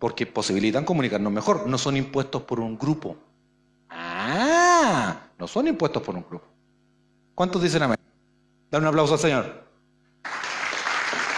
porque 0.00 0.26
posibilitan 0.26 0.84
comunicarnos 0.84 1.30
mejor. 1.30 1.66
No 1.68 1.76
son 1.78 1.96
impuestos 1.96 2.42
por 2.42 2.58
un 2.58 2.76
grupo. 2.76 3.16
Ah, 3.90 5.20
no 5.38 5.46
son 5.46 5.68
impuestos 5.68 6.02
por 6.02 6.16
un 6.16 6.24
grupo. 6.28 6.46
¿Cuántos 7.34 7.62
dicen 7.62 7.82
amén? 7.82 7.98
Dale 8.70 8.82
un 8.82 8.88
aplauso 8.88 9.12
al 9.12 9.20
Señor. 9.20 9.62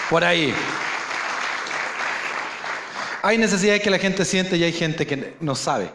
Por 0.09 0.25
ahí. 0.25 0.55
Hay 3.23 3.37
necesidades 3.37 3.83
que 3.83 3.91
la 3.91 3.99
gente 3.99 4.25
siente 4.25 4.57
y 4.57 4.63
hay 4.63 4.73
gente 4.73 5.07
que 5.07 5.37
no 5.41 5.57
sabe 5.57 5.93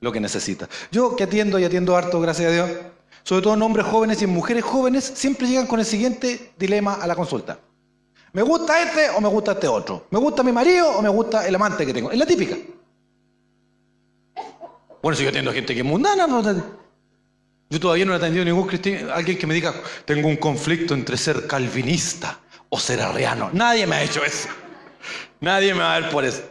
lo 0.00 0.10
que 0.10 0.20
necesita. 0.20 0.68
Yo 0.90 1.14
que 1.14 1.22
atiendo 1.22 1.58
y 1.60 1.64
atiendo 1.64 1.96
harto, 1.96 2.20
gracias 2.20 2.48
a 2.48 2.52
Dios, 2.52 2.70
sobre 3.22 3.42
todo 3.42 3.54
en 3.54 3.62
hombres 3.62 3.86
jóvenes 3.86 4.20
y 4.20 4.24
en 4.24 4.30
mujeres 4.30 4.64
jóvenes, 4.64 5.04
siempre 5.04 5.46
llegan 5.46 5.68
con 5.68 5.78
el 5.78 5.86
siguiente 5.86 6.52
dilema 6.58 6.94
a 6.94 7.06
la 7.06 7.14
consulta. 7.14 7.60
¿Me 8.32 8.42
gusta 8.42 8.82
este 8.82 9.10
o 9.10 9.20
me 9.20 9.28
gusta 9.28 9.52
este 9.52 9.68
otro? 9.68 10.06
¿Me 10.10 10.18
gusta 10.18 10.42
mi 10.42 10.52
marido 10.52 10.88
o 10.90 11.02
me 11.02 11.08
gusta 11.08 11.46
el 11.46 11.54
amante 11.54 11.84
que 11.84 11.92
tengo? 11.92 12.10
Es 12.10 12.18
la 12.18 12.24
típica. 12.24 12.56
Bueno, 15.02 15.16
si 15.16 15.24
yo 15.24 15.28
atiendo 15.28 15.50
a 15.50 15.54
gente 15.54 15.74
que 15.74 15.80
es 15.80 15.86
mundana, 15.86 16.26
yo 17.68 17.80
todavía 17.80 18.04
no 18.04 18.14
he 18.14 18.16
atendido 18.16 18.44
ningún 18.44 18.66
cristiano, 18.66 19.12
alguien 19.12 19.36
que 19.36 19.46
me 19.46 19.54
diga, 19.54 19.74
tengo 20.04 20.28
un 20.28 20.36
conflicto 20.36 20.94
entre 20.94 21.16
ser 21.16 21.46
calvinista 21.46 22.38
o 22.68 22.78
ser 22.78 23.00
arriano. 23.00 23.50
Nadie 23.52 23.86
me 23.86 23.96
ha 23.96 24.02
hecho 24.02 24.24
eso. 24.24 24.48
Nadie 25.40 25.74
me 25.74 25.80
va 25.80 25.96
a 25.96 26.00
ver 26.00 26.10
por 26.10 26.24
eso. 26.24 26.42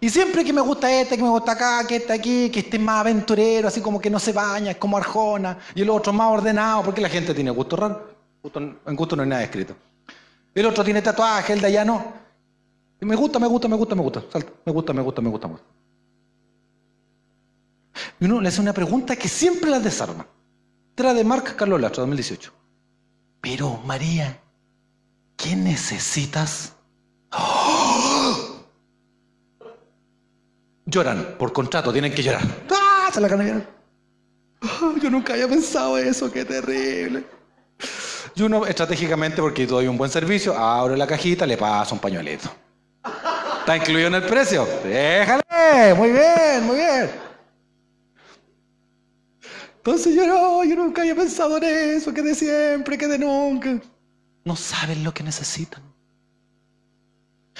Y 0.00 0.08
siempre 0.08 0.44
que 0.44 0.52
me 0.52 0.60
gusta 0.60 0.92
este, 0.92 1.16
que 1.16 1.22
me 1.22 1.30
gusta 1.30 1.52
acá, 1.52 1.86
que 1.86 1.96
este 1.96 2.12
aquí, 2.12 2.50
que 2.50 2.60
este 2.60 2.78
más 2.78 3.00
aventurero, 3.00 3.68
así 3.68 3.80
como 3.80 4.00
que 4.00 4.10
no 4.10 4.20
se 4.20 4.32
baña, 4.32 4.72
es 4.72 4.76
como 4.76 4.96
Arjona, 4.96 5.58
y 5.74 5.82
el 5.82 5.90
otro 5.90 6.12
más 6.12 6.30
ordenado, 6.30 6.84
porque 6.84 7.00
la 7.00 7.08
gente 7.08 7.34
tiene 7.34 7.50
gusto 7.50 7.76
raro. 7.76 8.14
en 8.54 8.96
gusto 8.96 9.16
no 9.16 9.22
hay 9.22 9.28
nada 9.28 9.42
escrito. 9.42 9.74
El 10.54 10.66
otro 10.66 10.84
tiene 10.84 11.02
tatuaje, 11.02 11.52
el 11.52 11.60
de 11.60 11.66
allá 11.68 11.84
no. 11.84 12.12
Me 13.00 13.16
gusta, 13.16 13.38
me 13.38 13.46
gusta, 13.46 13.68
me 13.68 13.76
gusta, 13.76 13.94
me 13.94 14.02
gusta. 14.02 14.24
Salta. 14.30 14.52
Me 14.64 14.72
gusta, 14.72 14.92
me 14.92 15.02
gusta, 15.02 15.22
me 15.22 15.30
gusta. 15.30 15.48
Me 15.48 15.54
gusta. 15.54 15.66
Y 18.18 18.24
uno 18.26 18.40
le 18.40 18.48
hace 18.48 18.60
una 18.60 18.72
pregunta 18.72 19.16
que 19.16 19.28
siempre 19.28 19.70
las 19.70 19.82
desarma. 19.82 20.26
Tra 20.94 21.14
de 21.14 21.24
Marc 21.24 21.56
Carlos 21.56 21.80
Lastro, 21.80 22.02
2018. 22.02 22.52
Pero, 23.40 23.80
María, 23.86 24.38
¿qué 25.36 25.56
necesitas? 25.56 26.74
Lloran, 30.84 31.36
por 31.38 31.52
contrato, 31.52 31.92
tienen 31.92 32.12
que 32.12 32.22
llorar. 32.22 32.42
¡Ah! 32.70 33.08
Se 33.12 33.20
la 33.20 33.28
yo 35.02 35.10
nunca 35.10 35.32
había 35.32 35.48
pensado 35.48 35.96
eso, 35.96 36.30
qué 36.30 36.44
terrible. 36.44 37.24
Y 38.34 38.42
uno 38.42 38.66
estratégicamente, 38.66 39.40
porque 39.42 39.66
doy 39.66 39.86
un 39.86 39.96
buen 39.96 40.10
servicio, 40.10 40.56
abro 40.56 40.96
la 40.96 41.06
cajita, 41.06 41.46
le 41.46 41.56
paso 41.56 41.94
un 41.94 42.00
pañuelito. 42.00 42.50
¿Está 43.60 43.76
incluido 43.76 44.08
en 44.08 44.14
el 44.14 44.22
precio? 44.22 44.66
Déjale, 44.84 45.94
muy 45.96 46.10
bien, 46.10 46.64
muy 46.64 46.76
bien. 46.76 47.10
Entonces 49.76 50.14
yo 50.14 50.26
no, 50.26 50.64
yo 50.64 50.76
nunca 50.76 51.02
había 51.02 51.14
pensado 51.14 51.56
en 51.56 51.64
eso, 51.64 52.12
que 52.12 52.22
de 52.22 52.34
siempre, 52.34 52.98
que 52.98 53.06
de 53.08 53.18
nunca. 53.18 53.80
No 54.44 54.56
saben 54.56 55.02
lo 55.02 55.12
que 55.12 55.22
necesitan. 55.22 55.82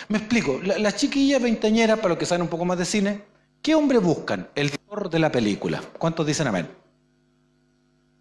Me 0.09 0.19
explico, 0.19 0.61
las 0.63 0.81
la 0.81 0.93
chiquillas 0.93 1.43
veinteañeras, 1.43 1.99
para 1.99 2.11
los 2.11 2.19
que 2.19 2.27
saben 2.27 2.43
un 2.43 2.49
poco 2.49 2.65
más 2.65 2.79
de 2.79 2.85
cine, 2.85 3.25
¿qué 3.63 3.75
hombre 3.75 3.99
buscan? 3.99 4.49
El 4.55 4.71
Thor 4.71 5.11
de 5.11 5.19
la 5.19 5.31
película. 5.31 5.83
¿Cuántos 5.99 6.27
dicen 6.27 6.47
amén? 6.47 6.69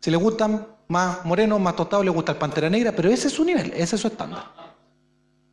Si 0.02 0.12
le 0.12 0.18
gustan 0.18 0.68
más 0.90 1.24
morenos, 1.24 1.60
más 1.62 1.76
tostados, 1.76 2.04
le 2.04 2.12
gusta 2.12 2.34
el 2.34 2.38
pantera 2.38 2.70
negra, 2.70 2.92
pero 2.92 3.10
ese 3.10 3.30
es 3.30 3.34
su 3.34 3.46
nivel, 3.46 3.72
ese 3.74 3.96
es 3.96 4.02
su 4.02 4.08
estándar. 4.08 4.44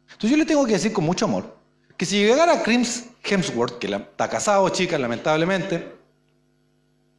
Entonces 0.03 0.31
yo 0.31 0.37
le 0.37 0.45
tengo 0.45 0.67
que 0.67 0.73
decir 0.73 0.93
con 0.93 1.05
mucho 1.05 1.27
amor 1.27 1.57
que 1.97 2.05
si 2.05 2.19
llegara 2.19 2.63
Crims 2.63 3.05
Hemsworth, 3.23 3.79
que 3.79 3.87
está 3.87 4.29
casado, 4.29 4.69
chica, 4.71 4.99
lamentablemente, 4.99 5.95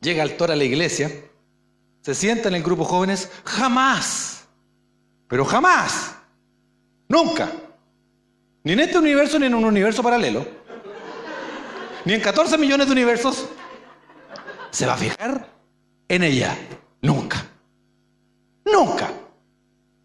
llega 0.02 0.22
al 0.22 0.36
Thor 0.36 0.52
a 0.52 0.56
la 0.58 0.66
iglesia, 0.66 1.10
se 2.02 2.14
sienta 2.14 2.50
en 2.50 2.56
el 2.56 2.64
grupo 2.64 2.84
jóvenes, 2.84 3.32
jamás, 3.46 4.46
pero 5.30 5.46
jamás, 5.46 6.16
nunca 7.08 7.50
ni 8.68 8.74
en 8.74 8.82
este 8.82 8.98
universo 8.98 9.40
ni 9.40 9.46
en 9.46 9.56
un 9.56 9.64
universo 9.64 10.04
paralelo. 10.04 10.46
Ni 12.04 12.14
en 12.14 12.20
14 12.20 12.58
millones 12.58 12.88
de 12.88 12.92
universos. 12.92 13.48
Se 14.72 14.86
va 14.86 14.96
a 14.96 14.98
fijar 14.98 15.48
en 16.10 16.24
ella. 16.24 16.54
Nunca. 17.02 17.46
Nunca. 18.72 19.10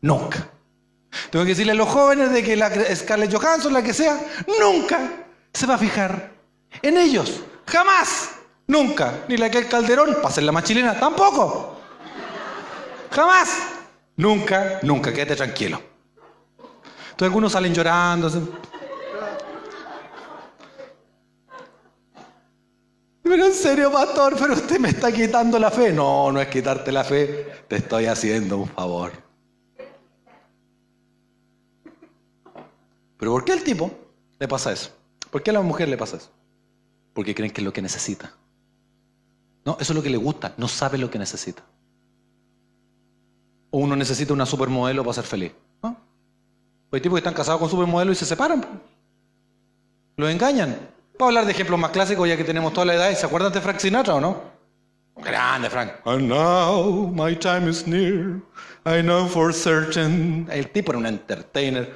Nunca. 0.01 0.49
Tengo 1.31 1.45
que 1.45 1.51
decirle 1.51 1.73
a 1.73 1.77
los 1.77 1.89
jóvenes 1.89 2.33
de 2.33 2.43
que 2.43 2.57
la 2.57 2.71
Scarlett 2.95 3.35
Johansson, 3.35 3.73
la 3.73 3.83
que 3.83 3.93
sea, 3.93 4.19
nunca 4.61 5.27
se 5.53 5.67
va 5.67 5.75
a 5.75 5.79
fijar 5.79 6.33
en 6.81 6.97
ellos. 6.97 7.41
Jamás. 7.67 8.31
Nunca. 8.67 9.25
Ni 9.29 9.37
la 9.37 9.51
que 9.51 9.59
el 9.59 9.69
Calderón, 9.69 10.17
para 10.23 10.35
ser 10.35 10.45
la 10.45 10.53
más 10.53 10.65
chilena, 10.65 10.99
tampoco. 10.99 11.81
Jamás. 13.11 13.51
Nunca, 14.17 14.81
nunca. 14.83 15.13
Quédate 15.13 15.37
tranquilo. 15.37 15.81
Entonces 17.11 17.27
algunos 17.27 17.53
salen 17.53 17.75
llorando. 17.75 18.31
Pero 23.33 23.47
en 23.47 23.55
serio, 23.55 23.91
pastor, 23.91 24.37
pero 24.39 24.53
usted 24.53 24.79
me 24.79 24.91
está 24.91 25.11
quitando 25.11 25.59
la 25.59 25.71
fe. 25.71 25.91
No, 25.91 26.31
no 26.31 26.39
es 26.39 26.49
quitarte 26.49 26.93
la 26.93 27.03
fe, 27.03 27.65
te 27.67 27.77
estoy 27.77 28.05
haciendo 28.05 28.59
un 28.59 28.69
favor. 28.69 29.11
Pero 33.17 33.33
¿por 33.33 33.43
qué 33.43 33.53
al 33.53 33.63
tipo 33.63 33.91
le 34.39 34.47
pasa 34.47 34.71
eso? 34.71 34.91
¿Por 35.31 35.43
qué 35.43 35.49
a 35.49 35.55
la 35.55 35.63
mujer 35.63 35.89
le 35.89 35.97
pasa 35.97 36.19
eso? 36.19 36.31
Porque 37.15 37.35
creen 37.35 37.51
que 37.51 37.63
es 37.63 37.65
lo 37.65 37.73
que 37.73 37.81
necesita. 37.81 38.35
No, 39.65 39.79
eso 39.81 39.95
es 39.95 39.97
lo 39.97 40.03
que 40.03 40.11
le 40.11 40.19
gusta, 40.19 40.53
no 40.59 40.69
sabe 40.69 40.99
lo 40.99 41.11
que 41.11 41.19
necesita. 41.19 41.63
O 43.71 43.79
uno 43.79 43.97
necesita 43.97 44.35
una 44.35 44.45
supermodelo 44.45 45.05
para 45.05 45.15
ser 45.15 45.25
feliz. 45.25 45.53
Hay 45.83 47.01
tipos 47.01 47.17
que 47.17 47.21
están 47.21 47.33
casados 47.33 47.61
con 47.61 47.71
supermodelos 47.71 48.15
y 48.15 48.19
se 48.19 48.27
separan. 48.27 48.63
Los 50.19 50.31
engañan. 50.31 50.92
Para 51.23 51.29
hablar 51.29 51.47
de 51.47 51.53
ejemplos 51.53 51.79
más 51.79 51.93
clásicos, 51.93 52.29
ya 52.29 52.37
que 52.37 52.43
tenemos 52.43 52.73
toda 52.73 52.85
la 52.85 52.95
edad, 52.95 53.15
¿se 53.15 53.25
acuerdan 53.25 53.53
de 53.53 53.61
Frank 53.61 53.79
Sinatra 53.79 54.17
o 54.17 54.21
no? 54.21 54.43
Grande, 55.19 55.71
Frank. 55.71 55.93
And 56.05 56.29
now 56.29 57.13
my 57.15 57.37
time 57.37 57.71
is 57.71 57.87
near. 57.87 58.41
I 58.85 59.03
know 59.03 59.29
for 59.29 59.55
certain. 59.55 60.49
El 60.51 60.73
tipo 60.73 60.91
era 60.91 60.99
un 60.99 61.07
entertainer. 61.07 61.95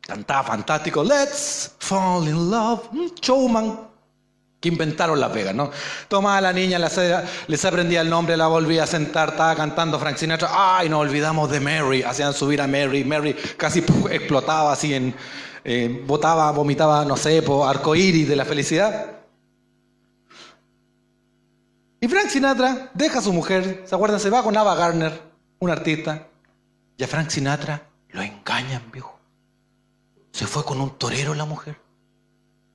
Cantaba 0.00 0.42
fantástico. 0.44 1.04
Let's 1.04 1.76
fall 1.80 2.26
in 2.26 2.50
love. 2.50 2.88
Showman 3.20 3.80
que 4.58 4.70
inventaron 4.70 5.20
Las 5.20 5.34
Vegas, 5.34 5.54
¿no? 5.54 5.70
Tomaba 6.08 6.38
a 6.38 6.40
la 6.40 6.52
niña, 6.54 6.78
les 6.78 7.64
aprendía 7.66 8.00
el 8.00 8.08
nombre, 8.08 8.38
la 8.38 8.46
volvía 8.46 8.84
a 8.84 8.86
sentar, 8.86 9.30
estaba 9.30 9.54
cantando 9.54 9.98
Frank 9.98 10.16
Sinatra, 10.16 10.48
¡ay, 10.50 10.88
nos 10.88 11.00
olvidamos 11.00 11.50
de 11.50 11.60
Mary! 11.60 12.02
Hacían 12.02 12.32
subir 12.32 12.60
a 12.62 12.66
Mary, 12.66 13.04
Mary 13.04 13.34
casi 13.58 13.80
explotaba 14.10 14.72
así 14.72 14.94
en, 14.94 15.14
eh, 15.64 16.04
botaba, 16.06 16.50
vomitaba, 16.52 17.04
no 17.04 17.16
sé, 17.16 17.42
por 17.42 17.68
arcoíris 17.68 18.28
de 18.28 18.36
la 18.36 18.44
felicidad. 18.44 19.18
Y 22.00 22.08
Frank 22.08 22.28
Sinatra 22.28 22.90
deja 22.94 23.18
a 23.18 23.22
su 23.22 23.32
mujer, 23.32 23.82
¿se 23.86 23.94
acuerdan? 23.94 24.20
Se 24.20 24.30
va 24.30 24.42
con 24.42 24.56
Ava 24.56 24.74
Gardner, 24.74 25.20
un 25.58 25.70
artista, 25.70 26.28
y 26.96 27.04
a 27.04 27.08
Frank 27.08 27.28
Sinatra 27.28 27.82
lo 28.08 28.22
engañan, 28.22 28.90
viejo. 28.90 29.18
Se 30.32 30.46
fue 30.46 30.64
con 30.64 30.80
un 30.80 30.90
torero 30.96 31.34
la 31.34 31.44
mujer. 31.44 31.76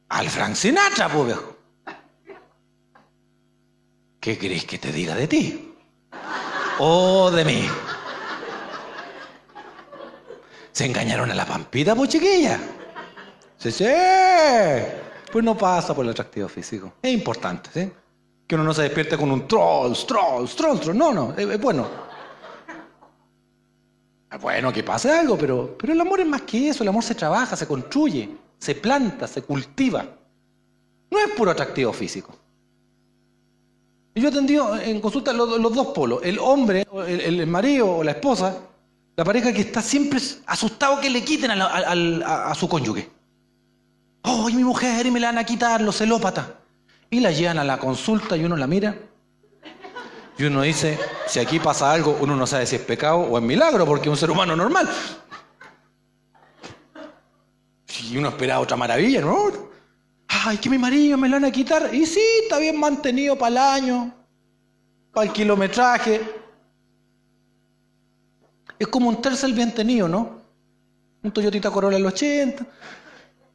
Al 0.09 0.29
Frank 0.29 0.55
Sinatra, 0.55 1.09
pues, 1.09 1.25
viejo. 1.25 1.57
¿Qué 4.19 4.37
querés 4.37 4.65
que 4.65 4.77
te 4.77 4.91
diga 4.91 5.15
de 5.15 5.27
ti? 5.27 5.73
¿O 6.79 7.31
de 7.31 7.45
mí? 7.45 7.67
¿Se 10.75 10.83
engañaron 10.83 11.31
a 11.31 11.35
la 11.35 11.45
pampita, 11.45 11.95
pues? 11.95 12.11
Sí, 12.11 13.71
sí. 13.71 13.85
Pues 15.31 15.45
no 15.45 15.57
pasa 15.57 15.95
por 15.95 16.03
el 16.03 16.11
atractivo 16.11 16.49
físico. 16.49 16.95
Es 17.01 17.13
importante, 17.13 17.69
¿sí? 17.73 17.89
Que 18.45 18.55
uno 18.55 18.65
no 18.65 18.73
se 18.73 18.81
despierte 18.81 19.15
con 19.17 19.31
un 19.31 19.47
trolls, 19.47 20.05
trolls, 20.05 20.53
trolls, 20.53 20.81
trolls. 20.81 20.99
No, 20.99 21.13
no, 21.13 21.33
es, 21.37 21.61
bueno. 21.61 21.87
Es 24.29 24.41
bueno 24.41 24.73
que 24.73 24.83
pase 24.83 25.09
algo, 25.09 25.37
pero, 25.37 25.77
pero 25.79 25.93
el 25.93 26.01
amor 26.01 26.19
es 26.19 26.27
más 26.27 26.41
que 26.41 26.67
eso. 26.67 26.83
El 26.83 26.89
amor 26.89 27.03
se 27.03 27.15
trabaja, 27.15 27.55
se 27.55 27.65
construye, 27.65 28.35
se 28.59 28.75
planta, 28.75 29.27
se 29.29 29.43
cultiva. 29.43 30.05
No 31.09 31.19
es 31.19 31.29
puro 31.37 31.51
atractivo 31.51 31.93
físico. 31.93 32.35
Y 34.13 34.19
yo 34.19 34.27
atendí 34.27 34.57
en 34.57 34.99
consulta 34.99 35.31
los, 35.31 35.73
dos 35.73 35.87
polos, 35.87 36.19
el 36.21 36.37
hombre, 36.37 36.85
el, 37.07 37.47
marido 37.47 37.95
o 37.95 38.03
la 38.03 38.11
esposa, 38.11 38.57
la 39.15 39.23
pareja 39.23 39.53
que 39.53 39.61
está 39.61 39.81
siempre 39.81 40.19
asustado 40.45 40.99
que 40.99 41.09
le 41.09 41.23
quiten 41.23 41.51
a, 41.51 42.53
su 42.53 42.67
cónyuge. 42.67 43.09
¡Oh, 44.23 44.49
mi 44.49 44.63
mujer! 44.63 45.05
Y 45.05 45.11
me 45.11 45.19
la 45.19 45.27
van 45.27 45.37
a 45.37 45.43
quitar, 45.45 45.81
los 45.81 45.97
celópatas. 45.97 46.47
Y 47.09 47.21
la 47.21 47.31
llevan 47.31 47.59
a 47.59 47.63
la 47.63 47.77
consulta 47.77 48.35
y 48.35 48.43
uno 48.43 48.57
la 48.57 48.67
mira. 48.67 48.97
Y 50.37 50.43
uno 50.43 50.63
dice, 50.63 50.99
si 51.27 51.39
aquí 51.39 51.59
pasa 51.59 51.93
algo, 51.93 52.17
uno 52.19 52.35
no 52.35 52.45
sabe 52.45 52.65
si 52.65 52.75
es 52.75 52.81
pecado 52.81 53.19
o 53.19 53.37
es 53.37 53.43
milagro, 53.43 53.85
porque 53.85 54.09
es 54.09 54.11
un 54.11 54.17
ser 54.17 54.31
humano 54.31 54.53
normal. 54.53 54.89
Y 58.09 58.17
uno 58.17 58.29
esperaba 58.29 58.59
otra 58.59 58.75
maravilla, 58.75 59.21
¿no? 59.21 59.47
Ay, 60.27 60.57
que 60.57 60.69
mi 60.69 60.77
marido 60.77 61.17
me 61.17 61.29
lo 61.29 61.37
van 61.37 61.45
a 61.45 61.51
quitar. 61.51 61.93
Y 61.93 62.05
sí, 62.05 62.21
está 62.43 62.59
bien 62.59 62.77
mantenido 62.77 63.37
para 63.37 63.49
el 63.49 63.57
año, 63.57 64.13
para 65.13 65.27
el 65.27 65.31
kilometraje. 65.31 66.44
Es 68.77 68.87
como 68.87 69.09
un 69.09 69.21
tercer 69.21 69.51
bien 69.53 69.73
tenido, 69.73 70.07
¿no? 70.07 70.41
Un 71.23 71.31
Toyotita 71.31 71.71
Corolla 71.71 71.97
el 71.97 72.05
80. 72.05 72.65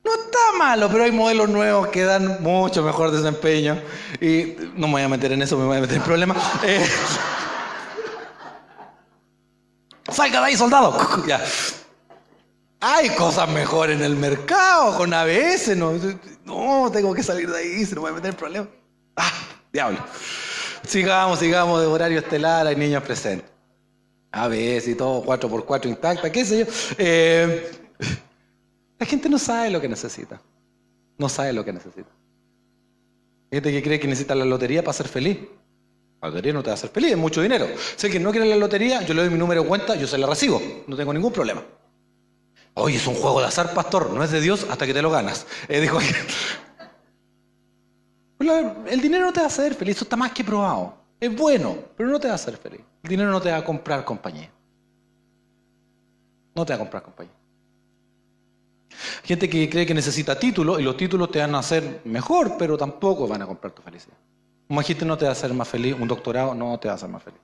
No 0.03 0.15
está 0.15 0.39
malo, 0.59 0.89
pero 0.91 1.05
hay 1.05 1.13
modelos 1.13 1.49
nuevos 1.51 1.89
que 1.89 2.05
dan 2.05 2.43
mucho 2.43 2.83
mejor 2.83 3.11
desempeño. 3.11 3.79
Y 4.21 4.57
no 4.77 4.87
me 4.87 4.95
voy 4.95 5.03
a 5.03 5.09
meter 5.09 5.33
en 5.33 5.43
eso, 5.43 5.59
me 5.59 5.67
voy 5.67 5.77
a 5.77 5.81
meter 5.81 5.99
en 5.99 6.03
problemas. 6.03 6.39
Eh, 6.65 6.87
salga 10.11 10.41
de 10.41 10.47
ahí, 10.47 10.57
soldado. 10.57 10.97
Hay 12.83 13.11
cosas 13.11 13.47
mejores 13.51 13.99
en 13.99 14.03
el 14.03 14.17
mercado 14.17 14.97
con 14.97 15.13
ABS. 15.13 15.77
No, 15.77 15.93
no, 16.47 16.91
tengo 16.91 17.13
que 17.13 17.23
salir 17.23 17.51
de 17.51 17.59
ahí, 17.59 17.85
se 17.85 17.95
no 17.95 18.01
voy 18.01 18.11
a 18.11 18.15
meter 18.15 18.31
en 18.31 18.37
problemas. 18.37 18.69
Ah, 19.17 19.31
diablo. 19.71 19.99
Sigamos, 20.87 21.39
sigamos 21.39 21.79
de 21.81 21.87
horario 21.87 22.19
estelar, 22.19 22.67
hay 22.67 22.77
niños 22.77 23.03
presentes. 23.03 23.51
ABS 24.33 24.89
y 24.89 24.95
todo, 24.95 25.25
4x4 25.25 25.87
intacta, 25.89 26.31
qué 26.31 26.45
sé 26.45 26.61
yo. 26.61 26.67
Eh, 26.99 27.71
la 28.99 29.07
gente 29.07 29.29
no 29.29 29.39
sabe 29.39 29.71
lo 29.71 29.81
que 29.81 29.89
necesita. 29.89 30.41
No 31.19 31.29
sabe 31.29 31.53
lo 31.53 31.65
que 31.65 31.73
necesita. 31.73 32.09
Hay 33.51 33.57
gente 33.57 33.73
que 33.73 33.83
cree 33.83 33.99
que 34.01 34.07
necesita 34.07 34.35
la 34.35 34.45
lotería 34.45 34.83
para 34.83 34.93
ser 34.93 35.09
feliz. 35.09 35.39
La 36.23 36.29
lotería 36.29 36.53
no 36.53 36.63
te 36.63 36.69
va 36.69 36.73
a 36.73 36.75
hacer 36.75 36.91
feliz, 36.91 37.13
es 37.13 37.19
mucho 37.19 37.43
dinero. 37.43 37.67
Si 37.97 38.11
que 38.11 38.21
no 38.21 38.31
quiere 38.31 38.47
la 38.47 38.57
lotería, 38.57 39.03
yo 39.03 39.15
le 39.15 39.23
doy 39.23 39.31
mi 39.31 39.39
número 39.39 39.63
de 39.63 39.69
cuenta, 39.69 39.95
yo 39.97 40.07
se 40.07 40.19
la 40.19 40.27
recibo. 40.27 40.61
No 40.87 40.97
tengo 40.97 41.13
ningún 41.13 41.33
problema. 41.33 41.65
Oye, 42.75 42.97
es 42.97 43.07
un 43.07 43.15
juego 43.15 43.41
de 43.41 43.47
azar, 43.47 43.75
pastor. 43.75 44.11
No 44.11 44.23
es 44.23 44.31
de 44.31 44.41
Dios 44.41 44.67
hasta 44.71 44.87
que 44.87 44.95
te 44.95 45.03
lo 45.03 45.11
ganas. 45.11 45.47
Eh, 45.69 45.81
dijo 45.81 45.99
el 48.89 49.01
dinero 49.01 49.27
no 49.27 49.33
te 49.33 49.41
va 49.41 49.47
a 49.47 49.49
hacer 49.49 49.75
feliz, 49.75 49.97
eso 49.97 50.05
está 50.05 50.17
más 50.17 50.33
que 50.33 50.45
probado. 50.45 50.95
Es 51.19 51.35
bueno, 51.35 51.77
pero 51.97 52.09
no 52.09 52.19
te 52.19 52.29
va 52.29 52.33
a 52.33 52.37
hacer 52.37 52.57
feliz. 52.57 52.81
El 53.03 53.11
dinero 53.11 53.31
no 53.31 53.41
te 53.41 53.51
va 53.51 53.59
a 53.59 53.65
comprar 53.65 54.05
compañía. 54.05 54.51
No 56.55 56.65
te 56.65 56.73
va 56.73 56.77
a 56.77 56.79
comprar 56.79 57.03
compañía. 57.03 57.33
Gente 59.23 59.49
que 59.49 59.71
cree 59.71 59.87
que 59.87 59.95
necesita 59.95 60.39
títulos 60.39 60.81
y 60.81 60.83
los 60.83 60.97
títulos 60.97 61.31
te 61.31 61.39
van 61.39 61.55
a 61.55 61.61
hacer 61.61 62.03
mejor, 62.05 62.57
pero 62.59 62.77
tampoco 62.77 63.27
van 63.27 63.43
a 63.43 63.47
comprar 63.47 63.73
tu 63.73 63.83
felicidad. 63.83 64.17
Un 64.69 64.77
magíster 64.77 65.07
no 65.07 65.17
te 65.17 65.25
va 65.25 65.31
a 65.31 65.33
hacer 65.33 65.53
más 65.55 65.69
feliz, 65.69 65.97
un 65.99 66.09
doctorado 66.09 66.55
no 66.55 66.79
te 66.79 66.89
va 66.89 66.93
a 66.93 66.97
hacer 66.97 67.09
más 67.09 67.23
feliz. 67.23 67.41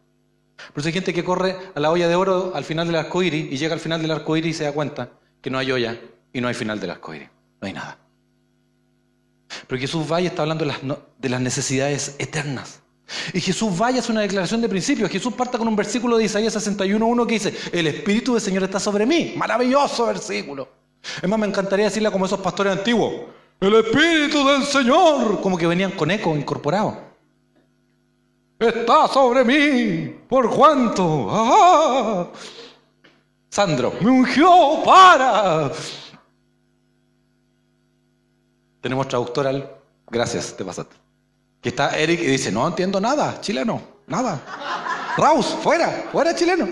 Pero 0.75 0.87
hay 0.87 0.93
gente 0.93 1.13
que 1.13 1.25
corre 1.25 1.57
a 1.75 1.81
la 1.81 1.91
olla 1.91 2.09
de 2.09 2.15
oro 2.15 2.53
al 2.55 2.65
final 2.65 2.87
del 2.87 2.97
arco 2.97 3.23
iris 3.23 3.53
y 3.53 3.57
llega 3.57 3.75
al 3.75 3.81
final 3.81 4.01
del 4.01 4.11
arco 4.11 4.37
iris 4.37 4.57
y 4.57 4.59
se 4.59 4.65
da 4.65 4.73
cuenta 4.73 5.11
que 5.41 5.51
no 5.51 5.59
hay 5.59 5.71
olla 5.71 5.99
y 6.33 6.41
no 6.41 6.49
hay 6.49 6.55
final 6.55 6.81
del 6.81 6.91
arco 6.91 7.15
iris. 7.15 7.29
No 7.61 7.67
hay 7.67 7.73
nada. 7.73 7.99
Pero 9.67 9.81
Jesús 9.81 10.09
vaya 10.09 10.29
está 10.29 10.43
hablando 10.43 10.65
de 11.19 11.29
las 11.29 11.41
necesidades 11.41 12.17
eternas. 12.19 12.83
Y 13.33 13.41
Jesús 13.41 13.77
vaya 13.77 14.01
es 14.01 14.09
una 14.09 14.23
declaración 14.23 14.61
de 14.61 14.69
principios. 14.69 15.11
Jesús 15.11 15.33
parta 15.35 15.59
con 15.59 15.69
un 15.69 15.77
versículo 15.77 16.17
de 16.17 16.25
Isaías 16.25 16.55
61.1 16.57 17.27
que 17.27 17.35
dice, 17.35 17.55
el 17.73 17.87
Espíritu 17.87 18.33
del 18.35 18.43
Señor 18.43 18.65
está 18.65 18.81
sobre 18.81 19.07
mí. 19.07 19.35
Maravilloso 19.37 20.07
versículo. 20.07 20.69
Es 21.23 21.29
más, 21.29 21.39
me 21.39 21.47
encantaría 21.47 21.85
decirle 21.87 22.11
como 22.11 22.27
esos 22.27 22.41
pastores 22.41 22.73
antiguos, 22.73 23.13
el 23.61 23.75
Espíritu 23.75 24.47
del 24.47 24.65
Señor, 24.65 25.41
como 25.41 25.57
que 25.57 25.67
venían 25.67 25.93
con 25.93 26.11
eco 26.11 26.37
incorporado. 26.37 27.07
Está 28.59 29.07
sobre 29.09 29.45
mí, 29.45 30.17
por 30.29 30.51
cuanto, 30.51 31.29
¡Ah! 31.31 32.29
Sandro, 33.49 33.93
me 34.01 34.11
ungió 34.11 34.83
para. 34.85 35.71
Tenemos 38.81 39.09
traductor 39.09 39.79
Gracias, 40.09 40.57
te 40.57 40.65
pasaste. 40.65 40.97
Que 41.67 41.71
está 41.71 41.99
Eric 41.99 42.21
y 42.21 42.27
dice, 42.27 42.53
no 42.53 42.65
entiendo 42.65 43.01
nada, 43.01 43.41
chileno, 43.41 43.83
nada. 44.07 44.41
Raus, 45.17 45.47
fuera, 45.47 45.91
fuera 46.13 46.33
chileno. 46.33 46.69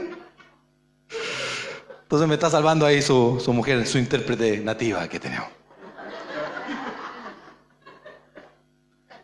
Entonces 2.02 2.28
me 2.28 2.34
está 2.34 2.48
salvando 2.48 2.86
ahí 2.86 3.02
su, 3.02 3.42
mujer, 3.48 3.84
su 3.88 3.98
intérprete 3.98 4.58
nativa 4.58 5.08
que 5.08 5.18
tenemos. 5.18 5.48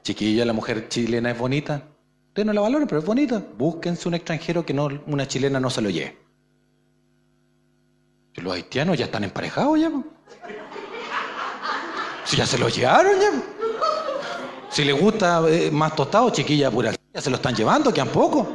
Chiquilla, 0.02 0.44
la 0.44 0.52
mujer 0.52 0.88
chilena 0.88 1.30
es 1.30 1.38
bonita. 1.38 1.84
Ustedes 2.26 2.46
no 2.46 2.52
la 2.52 2.62
valoran, 2.62 2.88
pero 2.88 2.98
es 2.98 3.06
bonita. 3.06 3.40
Búsquense 3.56 4.08
un 4.08 4.14
extranjero 4.14 4.66
que 4.66 4.74
no, 4.74 4.88
una 5.06 5.28
chilena 5.28 5.60
no 5.60 5.70
se 5.70 5.82
lo 5.82 5.90
lleve. 5.90 6.18
Los 8.34 8.54
haitianos 8.54 8.98
ya 8.98 9.04
están 9.04 9.22
emparejados 9.22 9.78
ya. 9.78 9.92
Si 12.24 12.36
ya 12.36 12.44
se 12.44 12.58
lo 12.58 12.68
llevaron 12.68 13.20
ya. 13.20 13.59
Si 14.70 14.84
le 14.84 14.92
gusta 14.92 15.42
eh, 15.48 15.70
más 15.70 15.96
tostado, 15.96 16.30
chiquilla 16.30 16.70
pura, 16.70 16.92
ya 17.12 17.20
se 17.20 17.28
lo 17.28 17.36
están 17.36 17.54
llevando, 17.54 17.92
que 17.92 18.04
poco. 18.04 18.46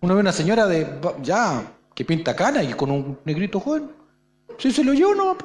Uno 0.00 0.14
ve 0.14 0.20
una 0.20 0.32
señora 0.32 0.66
de 0.66 1.00
ya 1.22 1.62
que 1.94 2.04
pinta 2.04 2.34
cana 2.34 2.62
y 2.62 2.72
con 2.74 2.90
un 2.90 3.18
negrito 3.24 3.60
joven. 3.60 3.90
Si 4.58 4.72
se 4.72 4.82
lo 4.82 4.92
llevo, 4.92 5.14
no. 5.14 5.36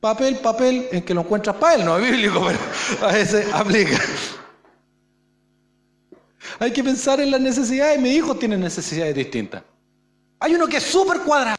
Papel, 0.00 0.36
papel, 0.36 0.88
en 0.92 1.02
que 1.02 1.12
lo 1.12 1.22
encuentras 1.22 1.56
para 1.56 1.74
él, 1.74 1.84
no 1.84 1.98
es 1.98 2.10
bíblico, 2.10 2.40
pero 2.46 3.08
a 3.08 3.12
veces 3.12 3.52
aplica. 3.52 4.00
Hay 6.60 6.72
que 6.72 6.84
pensar 6.84 7.20
en 7.20 7.32
las 7.32 7.40
necesidades. 7.40 8.00
Mi 8.00 8.10
hijo 8.10 8.36
tiene 8.36 8.56
necesidades 8.56 9.14
distintas. 9.14 9.62
Hay 10.40 10.54
uno 10.54 10.66
que 10.68 10.76
es 10.76 10.84
súper 10.84 11.20
cuadrado. 11.20 11.58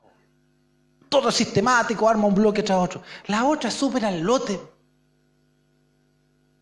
Todo 1.09 1.31
sistemático, 1.31 2.07
arma 2.07 2.27
un 2.27 2.35
bloque 2.35 2.63
tras 2.63 2.77
otro. 2.77 3.01
La 3.27 3.45
otra 3.45 3.69
es 3.69 3.75
súper 3.75 4.05
al 4.05 4.21
lote. 4.21 4.59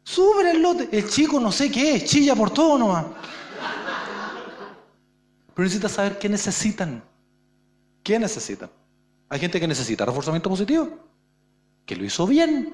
Súper 0.07 0.47
al 0.47 0.61
lote. 0.61 0.87
El 0.89 1.09
chico 1.09 1.37
no 1.37 1.51
sé 1.51 1.69
qué 1.69 1.95
es, 1.95 2.05
chilla 2.05 2.33
por 2.33 2.49
todo 2.49 2.77
nomás. 2.77 3.07
Pero 5.53 5.63
necesitas 5.65 5.91
saber 5.91 6.17
qué 6.17 6.29
necesitan. 6.29 7.03
¿Qué 8.03 8.17
necesitan? 8.17 8.69
Hay 9.27 9.37
gente 9.37 9.59
que 9.59 9.67
necesita 9.67 10.05
reforzamiento 10.05 10.49
positivo, 10.49 10.97
que 11.85 11.97
lo 11.97 12.05
hizo 12.05 12.25
bien. 12.25 12.73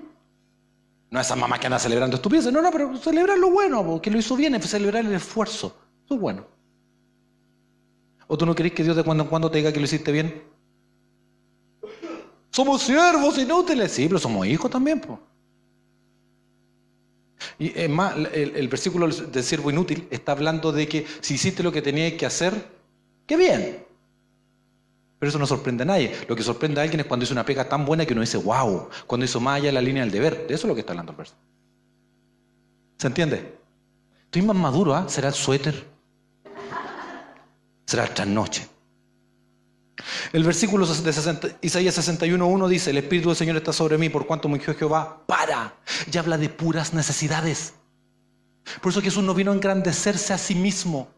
No 1.09 1.19
esas 1.19 1.35
mamás 1.35 1.59
que 1.59 1.65
andan 1.65 1.79
celebrando 1.79 2.17
estupideces, 2.17 2.53
no, 2.53 2.61
no, 2.61 2.69
pero 2.69 2.95
celebrar 2.97 3.39
lo 3.39 3.49
bueno, 3.49 3.99
que 3.99 4.11
lo 4.11 4.19
hizo 4.19 4.35
bien, 4.35 4.53
es 4.53 4.69
celebrar 4.69 5.03
el 5.03 5.13
esfuerzo. 5.13 5.75
Eso 6.05 6.13
es 6.13 6.21
bueno. 6.21 6.45
¿O 8.27 8.37
tú 8.37 8.45
no 8.45 8.53
querés 8.53 8.73
que 8.73 8.83
Dios 8.83 8.95
de 8.95 9.03
cuando 9.03 9.23
en 9.23 9.29
cuando 9.31 9.49
te 9.49 9.57
diga 9.57 9.73
que 9.73 9.79
lo 9.79 9.85
hiciste 9.85 10.11
bien? 10.11 10.43
Somos 12.51 12.83
siervos 12.83 13.39
inútiles. 13.39 13.91
Sí, 13.91 14.07
pero 14.07 14.19
somos 14.19 14.45
hijos 14.45 14.69
también. 14.69 15.01
pues. 15.01 15.17
Y 17.59 17.77
es 17.77 17.89
más, 17.89 18.15
el, 18.33 18.67
versículo 18.67 19.07
del 19.07 19.43
siervo 19.43 19.69
inútil 19.69 20.07
está 20.11 20.33
hablando 20.33 20.71
de 20.71 20.87
que 20.87 21.05
si 21.21 21.35
hiciste 21.35 21.63
lo 21.63 21.71
que 21.71 21.81
tenías 21.81 22.13
que 22.13 22.25
hacer, 22.25 22.53
qué 23.25 23.37
bien. 23.37 23.85
Pero 25.19 25.29
eso 25.29 25.39
no 25.39 25.47
sorprende 25.47 25.83
a 25.83 25.85
nadie. 25.85 26.11
Lo 26.27 26.35
que 26.35 26.43
sorprende 26.43 26.81
a 26.81 26.83
alguien 26.83 26.99
es 26.99 27.05
cuando 27.05 27.23
hizo 27.23 27.33
una 27.33 27.45
pega 27.45 27.67
tan 27.69 27.85
buena 27.85 28.05
que 28.05 28.13
uno 28.13 28.21
dice, 28.21 28.37
wow, 28.37 28.89
cuando 29.07 29.25
hizo 29.25 29.39
más 29.39 29.61
allá 29.61 29.71
la 29.71 29.81
línea 29.81 30.03
del 30.03 30.11
deber. 30.11 30.47
De 30.47 30.53
eso 30.53 30.67
es 30.67 30.69
lo 30.69 30.75
que 30.75 30.81
está 30.81 30.93
hablando 30.93 31.13
el 31.13 31.17
verso. 31.17 31.35
¿Se 32.97 33.07
entiende? 33.07 33.57
Estoy 34.25 34.41
más 34.41 34.55
maduro, 34.55 34.93
¿ah? 34.95 35.05
¿Será 35.07 35.29
el 35.29 35.33
suéter? 35.33 35.85
¿Será 37.85 38.03
el 38.03 38.09
trasnoche? 38.09 38.72
El 40.31 40.43
versículo 40.43 40.85
de 40.85 41.55
Isaías 41.61 41.97
61.1 41.97 42.67
dice, 42.67 42.89
el 42.89 42.97
Espíritu 42.97 43.29
del 43.29 43.37
Señor 43.37 43.57
está 43.57 43.71
sobre 43.71 43.97
mí 43.97 44.09
por 44.09 44.25
cuanto 44.25 44.49
me 44.49 44.55
ungió 44.55 44.75
Jehová 44.75 45.23
para. 45.27 45.75
Y 46.11 46.17
habla 46.17 46.37
de 46.37 46.49
puras 46.49 46.93
necesidades. 46.93 47.73
Por 48.81 48.91
eso 48.91 49.01
Jesús 49.01 49.23
no 49.23 49.33
vino 49.33 49.51
a 49.51 49.55
engrandecerse 49.55 50.33
a 50.33 50.37
sí 50.37 50.55
mismo. 50.55 51.09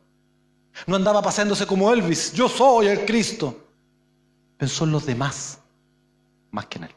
No 0.87 0.97
andaba 0.97 1.21
paseándose 1.21 1.65
como 1.65 1.91
Elvis. 1.91 2.33
Yo 2.33 2.49
soy 2.49 2.87
el 2.87 3.05
Cristo. 3.05 3.65
Pensó 4.57 4.83
en 4.83 4.91
los 4.91 5.05
demás 5.05 5.59
más 6.51 6.65
que 6.65 6.79
en 6.79 6.85
él. 6.85 6.91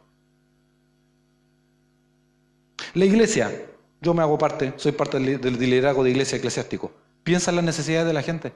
La 2.94 3.04
iglesia, 3.04 3.66
yo 4.00 4.14
me 4.14 4.23
hago 4.23 4.38
parte, 4.38 4.73
soy 4.76 4.92
parte 4.92 5.18
del 5.18 5.58
liderazgo 5.58 6.02
de 6.02 6.11
iglesia 6.11 6.38
eclesiástico. 6.38 6.92
Piensa 7.23 7.50
en 7.50 7.56
las 7.56 7.64
necesidades 7.64 8.06
de 8.06 8.12
la 8.14 8.23
gente. 8.23 8.52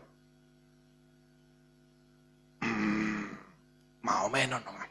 Más 4.23 4.29
o 4.29 4.31
menos 4.31 4.65
nomás. 4.65 4.87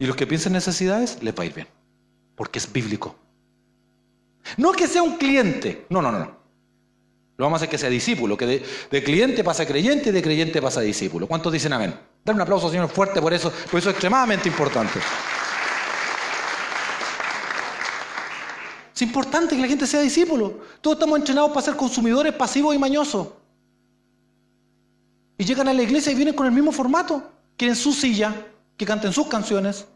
Y 0.00 0.06
los 0.06 0.16
que 0.16 0.26
piensen 0.26 0.52
necesidades, 0.52 1.22
les 1.22 1.32
va 1.32 1.44
a 1.44 1.46
ir 1.46 1.54
bien. 1.54 1.68
Porque 2.34 2.58
es 2.58 2.72
bíblico. 2.72 3.14
No 4.56 4.72
que 4.72 4.88
sea 4.88 5.02
un 5.02 5.16
cliente. 5.16 5.86
No, 5.90 6.02
no, 6.02 6.10
no. 6.10 6.36
Lo 7.36 7.44
vamos 7.44 7.56
a 7.56 7.58
hacer 7.58 7.68
que 7.68 7.78
sea 7.78 7.88
discípulo. 7.88 8.36
Que 8.36 8.64
de, 8.90 9.04
cliente 9.04 9.44
pasa 9.44 9.62
a 9.62 9.66
creyente 9.66 10.08
y 10.08 10.12
de 10.12 10.22
creyente 10.22 10.60
pasa 10.60 10.80
a 10.80 10.82
discípulo. 10.82 11.28
¿Cuántos 11.28 11.52
dicen 11.52 11.72
amén? 11.72 11.94
Dar 12.24 12.34
un 12.34 12.40
aplauso, 12.40 12.68
Señor, 12.68 12.88
fuerte 12.88 13.22
por 13.22 13.32
eso. 13.32 13.52
Por 13.70 13.78
eso 13.78 13.90
es 13.90 13.94
extremadamente 13.94 14.48
importante. 14.48 14.98
Es 18.92 19.02
importante 19.02 19.54
que 19.54 19.62
la 19.62 19.68
gente 19.68 19.86
sea 19.86 20.00
discípulo. 20.00 20.62
Todos 20.80 20.96
estamos 20.96 21.16
entrenados 21.16 21.50
para 21.50 21.62
ser 21.62 21.76
consumidores 21.76 22.32
pasivos 22.32 22.74
y 22.74 22.78
mañosos. 22.78 23.28
Y 25.38 25.44
llegan 25.44 25.68
a 25.68 25.72
la 25.72 25.82
iglesia 25.82 26.10
y 26.10 26.16
vienen 26.16 26.34
con 26.34 26.46
el 26.46 26.52
mismo 26.52 26.72
formato. 26.72 27.35
Quieren 27.56 27.76
su 27.76 27.92
silla, 27.92 28.34
que 28.76 28.84
canten 28.84 29.12
sus 29.12 29.28
canciones. 29.28 29.86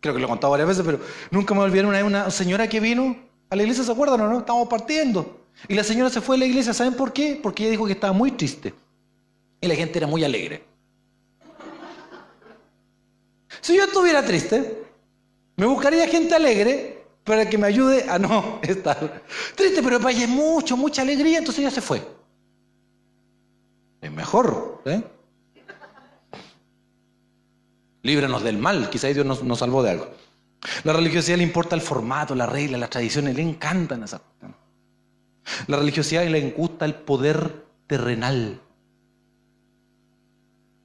Creo 0.00 0.14
que 0.14 0.20
lo 0.20 0.26
he 0.26 0.28
contado 0.28 0.50
varias 0.50 0.68
veces, 0.68 0.84
pero 0.84 1.00
nunca 1.30 1.54
me 1.54 1.60
olvidé 1.60 1.86
una, 1.86 2.04
una 2.04 2.30
señora 2.30 2.68
que 2.68 2.80
vino 2.80 3.16
a 3.50 3.56
la 3.56 3.62
iglesia, 3.62 3.84
¿se 3.84 3.92
acuerdan 3.92 4.20
o 4.20 4.28
no? 4.28 4.38
Estamos 4.40 4.68
partiendo. 4.68 5.40
Y 5.68 5.74
la 5.74 5.84
señora 5.84 6.10
se 6.10 6.20
fue 6.20 6.36
a 6.36 6.38
la 6.40 6.46
iglesia, 6.46 6.74
¿saben 6.74 6.94
por 6.94 7.12
qué? 7.12 7.38
Porque 7.42 7.62
ella 7.62 7.72
dijo 7.72 7.86
que 7.86 7.92
estaba 7.92 8.12
muy 8.12 8.32
triste. 8.32 8.74
Y 9.60 9.66
la 9.66 9.74
gente 9.74 9.98
era 9.98 10.06
muy 10.06 10.24
alegre. 10.24 10.64
Si 13.60 13.76
yo 13.76 13.84
estuviera 13.84 14.24
triste, 14.24 14.82
me 15.56 15.66
buscaría 15.66 16.08
gente 16.08 16.34
alegre 16.34 17.04
para 17.24 17.48
que 17.48 17.56
me 17.58 17.66
ayude 17.68 18.08
a 18.08 18.18
no 18.18 18.58
estar 18.62 19.22
triste, 19.54 19.82
pero 19.82 20.08
ella 20.08 20.26
mucho, 20.26 20.76
mucha 20.76 21.02
alegría, 21.02 21.38
entonces 21.38 21.60
ella 21.60 21.70
se 21.70 21.80
fue. 21.80 22.02
Es 24.00 24.10
mejor, 24.10 24.82
¿eh? 24.84 25.02
Líbranos 28.02 28.42
del 28.42 28.58
mal, 28.58 28.90
quizá 28.90 29.08
Dios 29.08 29.24
nos, 29.24 29.42
nos, 29.42 29.58
salvó 29.58 29.82
de 29.82 29.90
algo. 29.90 30.08
La 30.84 30.92
religiosidad 30.92 31.36
le 31.36 31.44
importa 31.44 31.74
el 31.74 31.80
formato, 31.80 32.34
la 32.34 32.46
regla, 32.46 32.78
las 32.78 32.90
tradiciones, 32.90 33.36
le 33.36 33.42
encantan 33.42 34.02
esas 34.02 34.20
cosas. 34.20 34.56
La 35.66 35.76
religiosidad 35.76 36.24
le 36.26 36.50
gusta 36.50 36.84
el 36.84 36.94
poder 36.94 37.64
terrenal. 37.86 38.60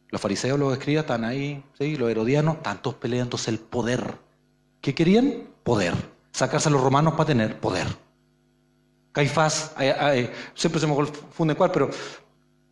Los 0.09 0.21
fariseos, 0.21 0.57
los 0.57 0.74
escribas 0.74 1.03
están 1.03 1.25
ahí, 1.25 1.63
¿sí? 1.77 1.95
los 1.95 2.09
herodianos, 2.09 2.57
están 2.57 2.81
todos 2.81 2.97
peleándose 2.97 3.51
el 3.51 3.59
poder. 3.59 4.15
¿Qué 4.81 4.95
querían? 4.95 5.50
Poder. 5.63 5.93
Sacarse 6.31 6.69
a 6.69 6.71
los 6.71 6.81
romanos 6.81 7.13
para 7.13 7.25
tener 7.25 7.59
poder. 7.59 7.88
Caifás, 9.12 9.74
siempre 10.53 10.79
se 10.79 10.88
me 10.88 10.95
confunde 10.95 11.55
cuál, 11.55 11.71
pero 11.71 11.89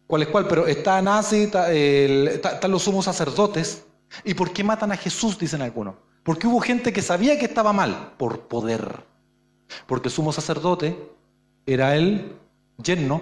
cuál 0.05 0.21
es 0.21 0.27
cuál, 0.27 0.47
pero 0.47 0.67
está 0.67 1.01
nazi, 1.01 1.49
están 1.51 2.71
los 2.71 2.83
sumos 2.83 3.05
sacerdotes. 3.05 3.84
¿Y 4.23 4.33
por 4.33 4.51
qué 4.51 4.63
matan 4.63 4.91
a 4.91 4.97
Jesús? 4.97 5.37
Dicen 5.37 5.61
algunos. 5.61 5.95
Porque 6.23 6.47
hubo 6.47 6.59
gente 6.59 6.91
que 6.91 7.01
sabía 7.01 7.37
que 7.37 7.45
estaba 7.45 7.73
mal, 7.73 8.13
por 8.17 8.47
poder. 8.47 9.03
Porque 9.85 10.09
sumo 10.09 10.31
sacerdote 10.31 10.97
era 11.65 11.95
el 11.95 12.35
yerno 12.77 13.21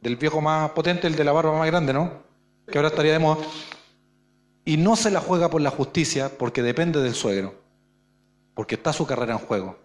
del 0.00 0.16
viejo 0.16 0.40
más 0.40 0.70
potente, 0.70 1.06
el 1.06 1.16
de 1.16 1.24
la 1.24 1.32
barba 1.32 1.58
más 1.58 1.66
grande, 1.66 1.92
¿no? 1.92 2.12
Que 2.68 2.78
ahora 2.78 2.88
estaría 2.88 3.12
de 3.12 3.18
moda. 3.18 3.44
Y 4.64 4.76
no 4.76 4.96
se 4.96 5.10
la 5.10 5.20
juega 5.20 5.50
por 5.50 5.60
la 5.60 5.70
justicia 5.70 6.30
porque 6.36 6.62
depende 6.62 7.00
del 7.00 7.14
suegro, 7.14 7.54
porque 8.54 8.76
está 8.76 8.92
su 8.92 9.06
carrera 9.06 9.32
en 9.32 9.38
juego. 9.38 9.76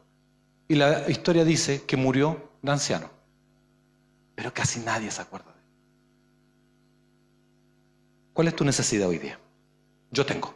Y 0.67 0.75
la 0.75 1.09
historia 1.09 1.43
dice 1.43 1.83
que 1.83 1.97
murió 1.97 2.51
de 2.61 2.71
anciano. 2.71 3.09
Pero 4.35 4.53
casi 4.53 4.79
nadie 4.79 5.11
se 5.11 5.21
acuerda 5.21 5.51
de 5.51 5.59
él. 5.59 5.65
¿Cuál 8.33 8.47
es 8.47 8.55
tu 8.55 8.63
necesidad 8.63 9.09
hoy 9.09 9.17
día? 9.17 9.39
Yo 10.11 10.25
tengo. 10.25 10.53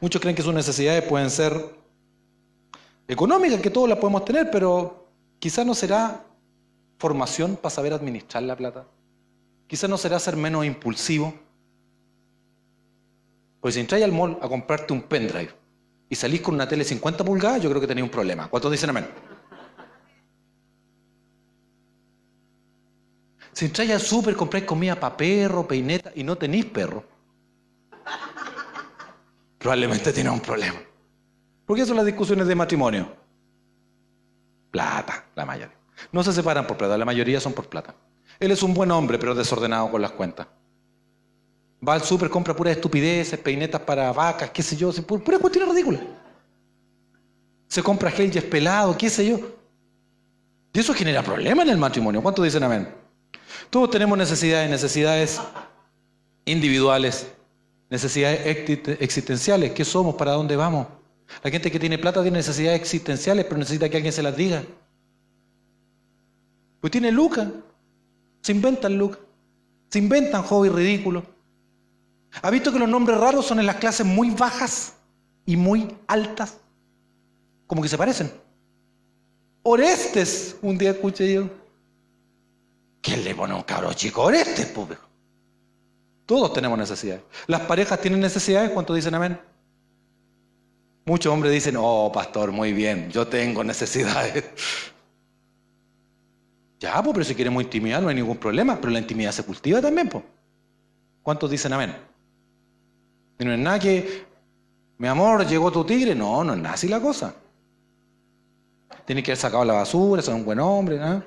Muchos 0.00 0.20
creen 0.20 0.34
que 0.34 0.42
sus 0.42 0.54
necesidades 0.54 1.04
pueden 1.04 1.30
ser 1.30 1.52
económicas, 3.06 3.60
que 3.60 3.70
todos 3.70 3.88
las 3.88 3.98
podemos 3.98 4.24
tener, 4.24 4.50
pero 4.50 5.04
Quizás 5.44 5.66
no 5.66 5.74
será 5.74 6.24
formación 6.98 7.56
para 7.56 7.68
saber 7.68 7.92
administrar 7.92 8.42
la 8.44 8.56
plata. 8.56 8.86
Quizás 9.66 9.90
no 9.90 9.98
será 9.98 10.18
ser 10.18 10.36
menos 10.36 10.64
impulsivo. 10.64 11.34
Pues 13.60 13.74
si 13.74 13.80
entráis 13.80 14.04
al 14.04 14.12
mall 14.12 14.38
a 14.40 14.48
comprarte 14.48 14.94
un 14.94 15.02
pendrive 15.02 15.50
y 16.08 16.14
salís 16.14 16.40
con 16.40 16.54
una 16.54 16.66
tele 16.66 16.82
50 16.82 17.22
pulgadas, 17.26 17.60
yo 17.60 17.68
creo 17.68 17.78
que 17.78 17.86
tenéis 17.86 18.04
un 18.04 18.10
problema. 18.10 18.48
¿Cuántos 18.48 18.72
dicen 18.72 18.88
amén? 18.88 19.06
Si 23.52 23.66
entráis 23.66 23.90
al 23.90 24.00
súper, 24.00 24.34
compráis 24.34 24.64
comida 24.64 24.98
para 24.98 25.14
perro, 25.14 25.68
peineta 25.68 26.10
y 26.14 26.24
no 26.24 26.36
tenéis 26.36 26.64
perro, 26.64 27.04
probablemente 29.64 30.12
tiene 30.12 30.28
un 30.28 30.40
problema. 30.40 30.78
¿Por 31.64 31.74
qué 31.74 31.86
son 31.86 31.96
las 31.96 32.04
discusiones 32.04 32.46
de 32.46 32.54
matrimonio? 32.54 33.08
Plata, 34.70 35.24
la 35.34 35.46
mayoría. 35.46 35.74
No 36.12 36.22
se 36.22 36.34
separan 36.34 36.66
por 36.66 36.76
plata, 36.76 36.98
la 36.98 37.06
mayoría 37.06 37.40
son 37.40 37.54
por 37.54 37.66
plata. 37.66 37.94
Él 38.38 38.50
es 38.50 38.62
un 38.62 38.74
buen 38.74 38.90
hombre, 38.90 39.18
pero 39.18 39.34
desordenado 39.34 39.90
con 39.90 40.02
las 40.02 40.10
cuentas. 40.10 40.46
Va 41.88 41.94
al 41.94 42.02
súper, 42.02 42.28
compra 42.28 42.54
puras 42.54 42.76
estupideces, 42.76 43.40
peinetas 43.40 43.80
para 43.80 44.12
vacas, 44.12 44.50
qué 44.50 44.62
sé 44.62 44.76
yo, 44.76 44.92
pura 45.06 45.38
cuestión 45.38 45.70
ridícula. 45.70 46.00
Se 47.66 47.82
compra 47.82 48.10
gel 48.10 48.36
y 48.36 48.40
pelado, 48.42 48.94
qué 48.98 49.08
sé 49.08 49.26
yo. 49.26 49.40
Y 50.74 50.78
eso 50.78 50.92
genera 50.92 51.22
problemas 51.22 51.64
en 51.64 51.72
el 51.72 51.78
matrimonio. 51.78 52.20
¿Cuántos 52.20 52.44
dicen 52.44 52.64
amén? 52.64 52.94
Todos 53.70 53.88
tenemos 53.88 54.18
necesidades, 54.18 54.68
necesidades 54.68 55.40
individuales, 56.44 57.32
necesidades 57.90 58.68
existenciales. 59.00 59.72
¿Qué 59.72 59.84
somos? 59.84 60.14
¿Para 60.14 60.32
dónde 60.32 60.56
vamos? 60.56 60.86
La 61.42 61.50
gente 61.50 61.70
que 61.70 61.78
tiene 61.78 61.98
plata 61.98 62.22
tiene 62.22 62.38
necesidades 62.38 62.80
existenciales, 62.80 63.44
pero 63.44 63.58
necesita 63.58 63.88
que 63.88 63.96
alguien 63.96 64.12
se 64.12 64.22
las 64.22 64.36
diga. 64.36 64.62
Pues 66.80 66.90
tiene 66.90 67.10
lucas. 67.10 67.48
Se 68.42 68.52
inventan 68.52 68.98
lucas. 68.98 69.20
Se 69.88 69.98
inventan 69.98 70.42
hobbies 70.42 70.74
ridículos. 70.74 71.24
¿Ha 72.42 72.50
visto 72.50 72.72
que 72.72 72.78
los 72.78 72.88
nombres 72.88 73.18
raros 73.18 73.46
son 73.46 73.60
en 73.60 73.66
las 73.66 73.76
clases 73.76 74.04
muy 74.04 74.30
bajas 74.30 74.94
y 75.46 75.56
muy 75.56 75.96
altas? 76.06 76.58
Como 77.66 77.80
que 77.80 77.88
se 77.88 77.96
parecen. 77.96 78.30
Orestes, 79.62 80.56
un 80.60 80.76
día 80.76 80.90
escuché 80.90 81.32
yo. 81.32 81.48
¿Quién 83.00 83.24
le 83.24 83.34
pone 83.34 83.54
un 83.54 83.62
cabro 83.62 83.92
chico? 83.92 84.22
Orestes, 84.22 84.66
público. 84.66 85.02
Todos 86.26 86.52
tenemos 86.52 86.78
necesidades. 86.78 87.22
Las 87.46 87.62
parejas 87.62 88.00
tienen 88.00 88.20
necesidades, 88.20 88.70
¿cuántos 88.70 88.96
dicen 88.96 89.14
amén? 89.14 89.38
Muchos 91.04 91.32
hombres 91.32 91.52
dicen, 91.52 91.76
oh, 91.78 92.10
pastor, 92.12 92.50
muy 92.50 92.72
bien, 92.72 93.10
yo 93.10 93.26
tengo 93.26 93.62
necesidades. 93.64 94.44
Ya, 96.80 97.02
pues, 97.02 97.14
pero 97.14 97.24
si 97.24 97.34
queremos 97.34 97.62
intimidad 97.62 98.02
no 98.02 98.08
hay 98.08 98.14
ningún 98.14 98.36
problema, 98.36 98.76
pero 98.78 98.90
la 98.92 98.98
intimidad 98.98 99.32
se 99.32 99.42
cultiva 99.42 99.80
también, 99.80 100.06
pues. 100.06 100.22
¿Cuántos 101.22 101.50
dicen 101.50 101.72
amén? 101.72 101.96
Y 103.38 103.44
no 103.46 103.54
es 103.54 103.58
nada 103.58 103.78
que, 103.78 104.26
mi 104.98 105.08
amor, 105.08 105.46
llegó 105.46 105.72
tu 105.72 105.82
tigre. 105.84 106.14
No, 106.14 106.44
no 106.44 106.52
es 106.52 106.58
nada 106.58 106.74
así 106.74 106.88
la 106.88 107.00
cosa. 107.00 107.34
Tiene 109.06 109.22
que 109.22 109.30
haber 109.30 109.38
sacado 109.38 109.64
la 109.64 109.72
basura, 109.72 110.20
ser 110.20 110.34
un 110.34 110.44
buen 110.44 110.60
hombre, 110.60 110.98
¿no? 110.98 111.22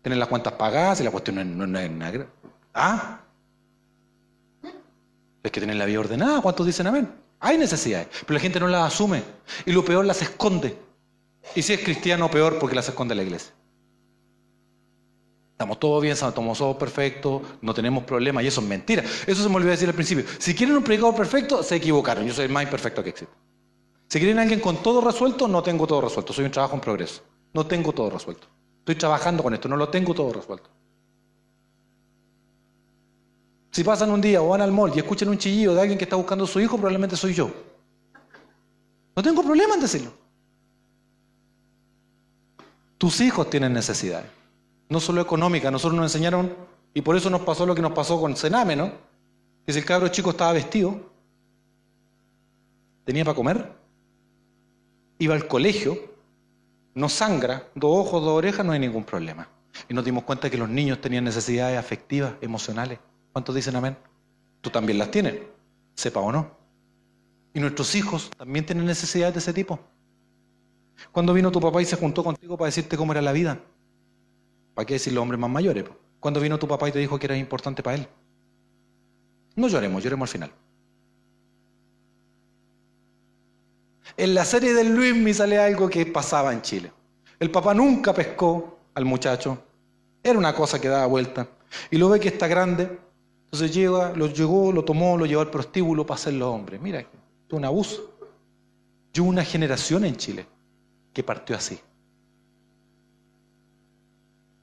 Tener 0.00 0.16
las 0.16 0.28
cuentas 0.28 0.54
pagadas 0.54 1.02
y 1.02 1.04
la 1.04 1.10
cuestión 1.10 1.36
no 1.36 1.42
es, 1.42 1.68
no 1.68 1.78
es 1.78 1.90
nada. 1.90 2.26
¿Ah? 2.72 3.20
Es 5.42 5.50
que 5.50 5.60
tener 5.60 5.76
la 5.76 5.86
vida 5.86 6.00
ordenada. 6.00 6.40
¿Cuántos 6.40 6.66
dicen 6.66 6.86
amén? 6.86 7.10
Hay 7.40 7.56
necesidades, 7.56 8.08
pero 8.20 8.34
la 8.34 8.40
gente 8.40 8.60
no 8.60 8.68
las 8.68 8.92
asume. 8.92 9.22
Y 9.64 9.72
lo 9.72 9.84
peor, 9.84 10.04
las 10.04 10.20
esconde. 10.22 10.76
Y 11.54 11.62
si 11.62 11.72
es 11.72 11.80
cristiano, 11.80 12.30
peor 12.30 12.58
porque 12.58 12.76
las 12.76 12.88
esconde 12.88 13.14
la 13.14 13.22
iglesia. 13.22 13.52
Estamos 15.52 15.78
todos 15.78 16.02
bien, 16.02 16.12
estamos 16.12 16.58
todos 16.58 16.76
perfectos, 16.76 17.42
no 17.60 17.74
tenemos 17.74 18.04
problemas, 18.04 18.44
y 18.44 18.46
eso 18.46 18.60
es 18.60 18.66
mentira. 18.66 19.02
Eso 19.26 19.42
se 19.42 19.48
me 19.48 19.56
olvidó 19.56 19.70
decir 19.70 19.88
al 19.88 19.94
principio. 19.94 20.24
Si 20.38 20.54
quieren 20.54 20.76
un 20.76 20.82
predicador 20.82 21.14
perfecto, 21.14 21.62
se 21.62 21.76
equivocaron. 21.76 22.26
Yo 22.26 22.32
soy 22.32 22.46
el 22.46 22.50
más 22.50 22.62
imperfecto 22.62 23.02
que 23.02 23.10
existe. 23.10 23.34
Si 24.08 24.18
quieren 24.18 24.38
alguien 24.38 24.60
con 24.60 24.82
todo 24.82 25.00
resuelto, 25.00 25.48
no 25.48 25.62
tengo 25.62 25.86
todo 25.86 26.00
resuelto. 26.00 26.32
Soy 26.32 26.44
un 26.44 26.50
trabajo 26.50 26.74
en 26.74 26.80
progreso. 26.80 27.22
No 27.52 27.66
tengo 27.66 27.92
todo 27.92 28.10
resuelto. 28.10 28.48
Estoy 28.78 28.94
trabajando 28.94 29.42
con 29.42 29.54
esto, 29.54 29.68
no 29.68 29.76
lo 29.76 29.88
tengo 29.88 30.14
todo 30.14 30.32
resuelto. 30.32 30.70
Si 33.80 33.84
pasan 33.84 34.10
un 34.10 34.20
día 34.20 34.42
o 34.42 34.48
van 34.48 34.60
al 34.60 34.72
mall 34.72 34.92
y 34.94 34.98
escuchan 34.98 35.30
un 35.30 35.38
chillido 35.38 35.74
de 35.74 35.80
alguien 35.80 35.96
que 35.96 36.04
está 36.04 36.14
buscando 36.14 36.44
a 36.44 36.46
su 36.46 36.60
hijo, 36.60 36.76
probablemente 36.76 37.16
soy 37.16 37.32
yo. 37.32 37.50
No 39.16 39.22
tengo 39.22 39.42
problema 39.42 39.74
en 39.74 39.80
decirlo. 39.80 40.12
Tus 42.98 43.22
hijos 43.22 43.48
tienen 43.48 43.72
necesidades, 43.72 44.26
no 44.90 45.00
solo 45.00 45.22
económicas. 45.22 45.72
Nosotros 45.72 45.96
nos 45.96 46.12
enseñaron, 46.14 46.54
y 46.92 47.00
por 47.00 47.16
eso 47.16 47.30
nos 47.30 47.40
pasó 47.40 47.64
lo 47.64 47.74
que 47.74 47.80
nos 47.80 47.92
pasó 47.92 48.20
con 48.20 48.36
Sename, 48.36 48.76
¿no? 48.76 48.92
Que 49.64 49.72
si 49.72 49.78
el 49.78 49.86
cabro 49.86 50.08
chico 50.08 50.28
estaba 50.28 50.52
vestido, 50.52 51.00
tenía 53.06 53.24
para 53.24 53.34
comer, 53.34 53.72
iba 55.20 55.34
al 55.34 55.48
colegio, 55.48 55.96
no 56.94 57.08
sangra, 57.08 57.66
dos 57.74 58.06
ojos, 58.06 58.22
dos 58.22 58.36
orejas, 58.36 58.66
no 58.66 58.72
hay 58.72 58.78
ningún 58.78 59.04
problema. 59.04 59.48
Y 59.88 59.94
nos 59.94 60.04
dimos 60.04 60.24
cuenta 60.24 60.50
que 60.50 60.58
los 60.58 60.68
niños 60.68 61.00
tenían 61.00 61.24
necesidades 61.24 61.78
afectivas, 61.78 62.34
emocionales. 62.42 62.98
¿Cuántos 63.32 63.54
dicen 63.54 63.76
amén? 63.76 63.96
Tú 64.60 64.70
también 64.70 64.98
las 64.98 65.10
tienes, 65.10 65.40
sepa 65.94 66.20
o 66.20 66.32
no. 66.32 66.50
Y 67.54 67.60
nuestros 67.60 67.94
hijos 67.94 68.30
también 68.36 68.66
tienen 68.66 68.86
necesidades 68.86 69.34
de 69.34 69.40
ese 69.40 69.52
tipo. 69.52 69.80
¿Cuándo 71.12 71.32
vino 71.32 71.50
tu 71.50 71.60
papá 71.60 71.80
y 71.80 71.84
se 71.84 71.96
juntó 71.96 72.22
contigo 72.22 72.56
para 72.56 72.66
decirte 72.66 72.96
cómo 72.96 73.12
era 73.12 73.22
la 73.22 73.32
vida? 73.32 73.58
¿Para 74.74 74.86
qué 74.86 74.94
decir 74.94 75.12
los 75.12 75.22
hombres 75.22 75.40
más 75.40 75.50
mayores? 75.50 75.84
¿Cuándo 76.20 76.40
vino 76.40 76.58
tu 76.58 76.68
papá 76.68 76.88
y 76.88 76.92
te 76.92 76.98
dijo 76.98 77.18
que 77.18 77.26
era 77.26 77.36
importante 77.36 77.82
para 77.82 77.96
él? 77.96 78.08
No 79.56 79.68
lloremos, 79.68 80.02
lloremos 80.02 80.28
al 80.28 80.32
final. 80.32 80.52
En 84.16 84.34
la 84.34 84.44
serie 84.44 84.74
del 84.74 84.94
Luis 84.94 85.14
me 85.14 85.32
sale 85.32 85.58
algo 85.58 85.88
que 85.88 86.04
pasaba 86.06 86.52
en 86.52 86.62
Chile. 86.62 86.92
El 87.38 87.50
papá 87.50 87.72
nunca 87.74 88.12
pescó 88.12 88.78
al 88.94 89.04
muchacho. 89.04 89.62
Era 90.22 90.38
una 90.38 90.54
cosa 90.54 90.80
que 90.80 90.88
daba 90.88 91.06
vuelta. 91.06 91.48
Y 91.90 91.96
lo 91.96 92.08
ve 92.08 92.20
que 92.20 92.28
está 92.28 92.46
grande, 92.46 92.98
Entonces 93.52 93.74
llega, 93.74 94.12
lo 94.12 94.28
llegó, 94.28 94.70
lo 94.70 94.84
tomó, 94.84 95.16
lo 95.16 95.26
llevó 95.26 95.40
al 95.40 95.50
prostíbulo 95.50 96.06
para 96.06 96.20
hacerlo 96.20 96.52
hombre. 96.52 96.78
Mira, 96.78 97.00
es 97.00 97.06
un 97.50 97.64
abuso. 97.64 98.16
Yo 99.12 99.24
una 99.24 99.44
generación 99.44 100.04
en 100.04 100.16
Chile 100.16 100.46
que 101.12 101.24
partió 101.24 101.56
así. 101.56 101.80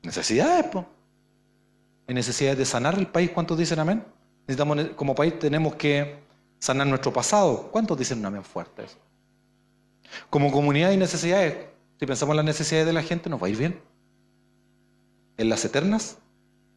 Necesidades, 0.03 0.67
pues. 0.71 0.85
Hay 2.07 2.15
necesidades 2.15 2.57
de 2.57 2.63
sanar 2.63 2.97
el 2.97 3.07
país. 3.07 3.31
¿Cuántos 3.31 3.57
dicen 3.57 3.77
amén? 3.79 4.05
Necesitamos, 4.47 4.91
como 4.95 5.13
país 5.13 5.37
tenemos 5.37 5.75
que 5.75 6.19
sanar 6.57 6.87
nuestro 6.87 7.11
pasado. 7.11 7.69
¿Cuántos 7.69 7.97
dicen 7.97 8.19
un 8.19 8.27
amén 8.27 8.43
fuerte 8.45 8.85
eso? 8.85 8.97
Como 10.29 10.49
comunidad 10.49 10.91
hay 10.91 10.97
necesidades. 10.97 11.67
Si 11.99 12.05
pensamos 12.05 12.31
en 12.31 12.37
las 12.37 12.45
necesidades 12.45 12.87
de 12.87 12.93
la 12.93 13.03
gente, 13.03 13.29
nos 13.29 13.43
va 13.43 13.47
a 13.47 13.49
ir 13.49 13.57
bien. 13.57 13.81
En 15.35 15.49
las 15.49 15.65
eternas 15.65 16.19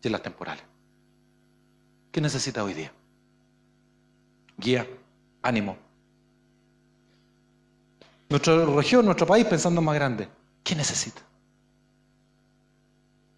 y 0.02 0.08
en 0.08 0.12
las 0.12 0.22
temporales. 0.24 0.69
¿Qué 2.10 2.20
necesita 2.20 2.64
hoy 2.64 2.74
día? 2.74 2.92
Guía, 4.58 4.86
ánimo. 5.42 5.76
Nuestra 8.28 8.64
región, 8.64 9.04
nuestro 9.04 9.26
país, 9.26 9.44
pensando 9.46 9.80
más 9.80 9.94
grande, 9.94 10.28
¿qué 10.62 10.74
necesita? 10.74 11.22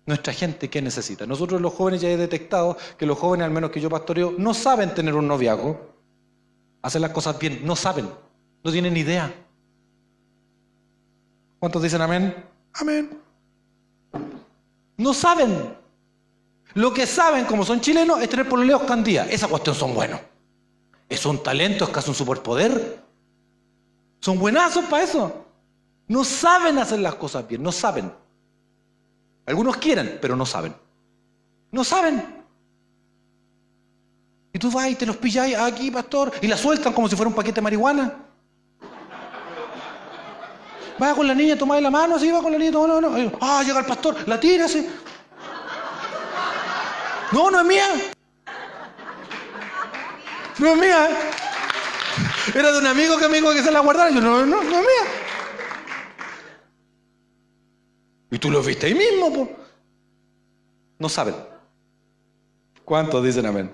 Nuestra 0.05 0.33
gente, 0.33 0.69
¿qué 0.69 0.83
necesita? 0.83 1.27
Nosotros 1.27 1.61
los 1.61 1.73
jóvenes 1.73 2.01
ya 2.01 2.11
he 2.11 2.17
detectado 2.17 2.77
que 2.99 3.07
los 3.07 3.19
jóvenes, 3.19 3.47
al 3.47 3.53
menos 3.53 3.71
que 3.71 3.81
yo 3.81 3.89
pastoreo, 3.89 4.35
no 4.37 4.53
saben 4.53 4.95
tener 4.95 5.15
un 5.15 5.29
noviazgo, 5.29 5.95
hacer 6.83 7.01
las 7.01 7.13
cosas 7.13 7.39
bien, 7.39 7.61
no 7.65 7.77
saben, 7.77 8.09
no 8.65 8.73
tienen 8.73 8.97
idea. 8.97 9.33
¿Cuántos 11.61 11.83
dicen 11.83 12.01
amén? 12.01 12.35
Amén. 12.75 13.11
No 14.97 15.15
saben. 15.15 15.82
Lo 16.75 16.93
que 16.93 17.07
saben, 17.07 17.45
como 17.45 17.65
son 17.65 17.81
chilenos, 17.81 18.21
es 18.21 18.29
tener 18.29 18.49
pololeos 18.49 18.83
candía. 18.83 19.27
Esa 19.31 19.49
cuestión 19.49 19.75
son 19.75 19.95
buenos. 19.95 20.21
Es 21.09 21.25
un 21.27 21.43
talento, 21.43 21.85
es 21.85 21.91
casi 21.91 22.09
un 22.09 22.15
superpoder. 22.15 23.03
Son 24.21 24.39
buenazos 24.39 24.85
para 24.87 25.05
eso. 25.05 25.45
No 26.09 26.25
saben 26.25 26.79
hacer 26.79 27.01
las 27.01 27.15
cosas 27.17 27.47
bien, 27.47 27.63
no 27.63 27.73
saben. 27.73 28.13
Algunos 29.47 29.77
quieren, 29.77 30.19
pero 30.21 30.37
no 30.37 30.47
saben. 30.47 30.75
No 31.71 31.85
saben. 31.85 32.43
Y 34.53 34.59
tú 34.59 34.71
vas 34.71 34.91
y 34.91 34.95
te 34.95 35.07
los 35.07 35.17
pillas 35.17 35.55
aquí, 35.55 35.91
pastor, 35.91 36.33
y 36.41 36.47
la 36.47 36.57
sueltan 36.57 36.93
como 36.93 37.09
si 37.09 37.17
fuera 37.17 37.29
un 37.29 37.35
paquete 37.35 37.57
de 37.57 37.63
marihuana. 37.63 38.15
Va 41.03 41.15
con 41.15 41.27
la 41.27 41.35
niña, 41.35 41.57
toma 41.57 41.81
la 41.81 41.91
mano, 41.91 42.17
así 42.17 42.31
va 42.31 42.43
con 42.43 42.53
la 42.53 42.59
niña, 42.59 42.73
toma 42.73 43.01
la 43.01 43.09
mano. 43.09 43.33
Ah, 43.41 43.63
llega 43.65 43.81
el 43.81 43.87
pastor, 43.87 44.17
la 44.29 44.39
tira 44.39 44.67
así. 44.67 44.87
No, 47.33 47.51
no 47.51 47.61
es 47.61 47.67
mía. 47.67 47.89
No 50.59 50.69
es 50.69 50.79
mía. 50.79 51.11
¿eh? 51.11 51.17
Era 52.55 52.73
de 52.73 52.79
un 52.79 52.87
amigo 52.87 53.17
que 53.19 53.29
me 53.29 53.39
dijo 53.39 53.53
que 53.53 53.63
se 53.63 53.71
la 53.71 53.81
guardara. 53.81 54.11
Yo, 54.11 54.21
no, 54.21 54.45
no, 54.45 54.63
no 54.63 54.63
es 54.63 54.81
mía. 54.81 55.13
Y 58.31 58.39
tú 58.39 58.51
lo 58.51 58.63
viste 58.63 58.87
ahí 58.87 58.95
mismo, 58.95 59.33
pues. 59.33 59.49
No 60.99 61.09
saben. 61.09 61.35
¿Cuántos 62.85 63.25
dicen 63.25 63.47
amén? 63.47 63.73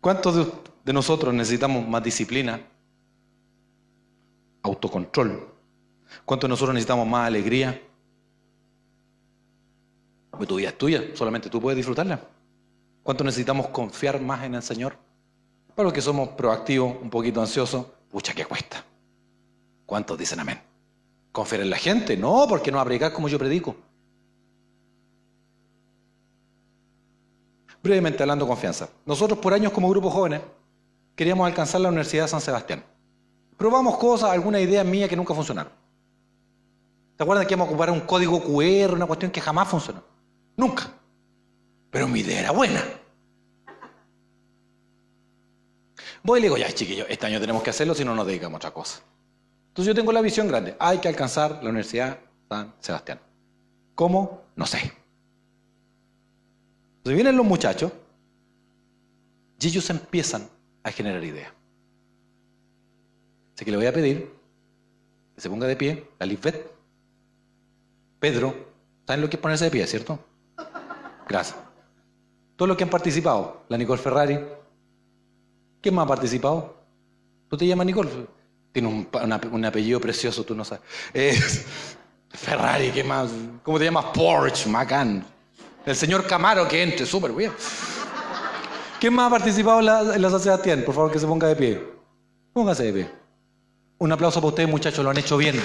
¿Cuántos 0.00 0.36
de, 0.36 0.46
de 0.84 0.92
nosotros 0.92 1.34
necesitamos 1.34 1.86
más 1.86 2.02
disciplina? 2.02 2.60
Autocontrol. 4.62 5.48
¿Cuántos 6.24 6.48
de 6.48 6.50
nosotros 6.50 6.74
necesitamos 6.74 7.06
más 7.06 7.26
alegría? 7.26 7.80
Porque 10.32 10.46
tu 10.46 10.56
vida 10.56 10.70
es 10.70 10.78
tuya, 10.78 11.04
solamente 11.14 11.48
tú 11.48 11.60
puedes 11.60 11.76
disfrutarla. 11.76 12.18
¿Cuánto 13.02 13.22
necesitamos 13.22 13.68
confiar 13.68 14.20
más 14.20 14.42
en 14.44 14.54
el 14.54 14.62
Señor? 14.62 14.96
Para 15.74 15.84
los 15.84 15.92
que 15.92 16.00
somos 16.00 16.30
proactivos, 16.30 16.96
un 17.00 17.10
poquito 17.10 17.40
ansiosos, 17.40 17.86
pucha 18.10 18.32
que 18.34 18.44
cuesta. 18.44 18.84
¿Cuántos 19.86 20.16
dicen 20.18 20.40
amén? 20.40 20.58
¿Confiar 21.32 21.60
en 21.60 21.70
la 21.70 21.76
gente? 21.76 22.16
No, 22.16 22.46
porque 22.48 22.72
no 22.72 22.82
predicar 22.84 23.12
como 23.12 23.28
yo 23.28 23.38
predico. 23.38 23.76
Brevemente 27.82 28.22
hablando 28.22 28.46
confianza. 28.46 28.88
Nosotros 29.04 29.38
por 29.38 29.52
años 29.52 29.72
como 29.72 29.90
grupo 29.90 30.08
jóvenes 30.08 30.40
queríamos 31.14 31.46
alcanzar 31.46 31.82
la 31.82 31.88
Universidad 31.88 32.24
de 32.24 32.28
San 32.28 32.40
Sebastián. 32.40 32.84
Probamos 33.58 33.98
cosas, 33.98 34.30
alguna 34.30 34.60
idea 34.60 34.82
mía 34.82 35.08
que 35.08 35.16
nunca 35.16 35.34
funcionaron. 35.34 35.72
¿Se 37.16 37.22
acuerdan 37.22 37.46
que 37.46 37.52
íbamos 37.54 37.68
a 37.68 37.70
ocupar 37.70 37.90
un 37.90 38.00
código 38.00 38.40
QR, 38.42 38.94
una 38.94 39.06
cuestión 39.06 39.30
que 39.30 39.40
jamás 39.40 39.68
funcionó? 39.68 40.11
Nunca. 40.56 40.90
Pero 41.90 42.08
mi 42.08 42.20
idea 42.20 42.40
era 42.40 42.50
buena. 42.52 42.82
Voy 46.22 46.38
y 46.38 46.42
le 46.42 46.46
digo, 46.46 46.56
ya 46.56 46.72
chiquillos, 46.72 47.06
este 47.08 47.26
año 47.26 47.40
tenemos 47.40 47.62
que 47.62 47.70
hacerlo 47.70 47.94
si 47.94 48.04
no 48.04 48.14
nos 48.14 48.26
dedicamos 48.26 48.54
a 48.54 48.58
otra 48.58 48.70
cosa. 48.70 49.02
Entonces 49.68 49.86
yo 49.86 49.94
tengo 49.94 50.12
la 50.12 50.20
visión 50.20 50.46
grande. 50.48 50.76
Hay 50.78 50.98
que 50.98 51.08
alcanzar 51.08 51.62
la 51.62 51.70
Universidad 51.70 52.18
San 52.48 52.74
Sebastián. 52.78 53.20
¿Cómo? 53.94 54.42
No 54.54 54.66
sé. 54.66 54.78
Entonces 56.98 57.14
vienen 57.14 57.36
los 57.36 57.46
muchachos 57.46 57.90
y 59.58 59.66
ellos 59.66 59.88
empiezan 59.90 60.48
a 60.82 60.90
generar 60.90 61.22
ideas. 61.24 61.52
Así 63.54 63.64
que 63.64 63.70
le 63.70 63.76
voy 63.76 63.86
a 63.86 63.92
pedir 63.92 64.30
que 65.34 65.40
se 65.40 65.50
ponga 65.50 65.66
de 65.66 65.76
pie 65.76 66.08
la 66.18 66.26
Lisbeth, 66.26 66.70
Pedro. 68.20 68.54
¿Saben 69.06 69.20
lo 69.20 69.28
que 69.28 69.36
es 69.36 69.42
ponerse 69.42 69.64
de 69.64 69.70
pie, 69.70 69.86
cierto? 69.86 70.18
Gracias. 71.32 71.56
Todos 72.56 72.68
los 72.68 72.76
que 72.76 72.84
han 72.84 72.90
participado, 72.90 73.62
la 73.70 73.78
Nicole 73.78 74.00
Ferrari. 74.00 74.38
¿Quién 75.80 75.94
más 75.94 76.04
ha 76.04 76.08
participado? 76.08 76.76
¿Tú 77.48 77.56
te 77.56 77.66
llamas 77.66 77.86
Nicole? 77.86 78.10
Tiene 78.70 78.88
un, 78.88 79.64
apellido 79.64 79.98
precioso, 79.98 80.44
tú 80.44 80.54
no 80.54 80.62
sabes. 80.62 80.84
Ferrari, 82.28 82.90
¿qué 82.90 83.02
más? 83.02 83.30
¿Cómo 83.62 83.78
te 83.78 83.86
llamas? 83.86 84.06
Porsche, 84.12 84.68
Macan. 84.68 85.24
El 85.86 85.96
señor 85.96 86.26
Camaro 86.26 86.68
que 86.68 86.82
entre, 86.82 87.06
súper 87.06 87.32
bien. 87.32 87.52
¿Quién 89.00 89.14
más 89.14 89.28
ha 89.28 89.30
participado 89.30 89.80
en 89.80 89.86
la, 89.86 90.14
en 90.14 90.20
la 90.20 90.30
sociedad 90.30 90.60
Tien? 90.60 90.84
Por 90.84 90.94
favor, 90.94 91.10
que 91.10 91.18
se 91.18 91.26
ponga 91.26 91.48
de 91.48 91.56
pie. 91.56 91.82
Póngase 92.52 92.84
de 92.84 92.92
pie. 92.92 93.10
Un 93.98 94.12
aplauso 94.12 94.38
para 94.38 94.48
ustedes, 94.48 94.68
muchachos, 94.68 95.02
lo 95.02 95.10
han 95.10 95.16
hecho 95.16 95.38
bien. 95.38 95.58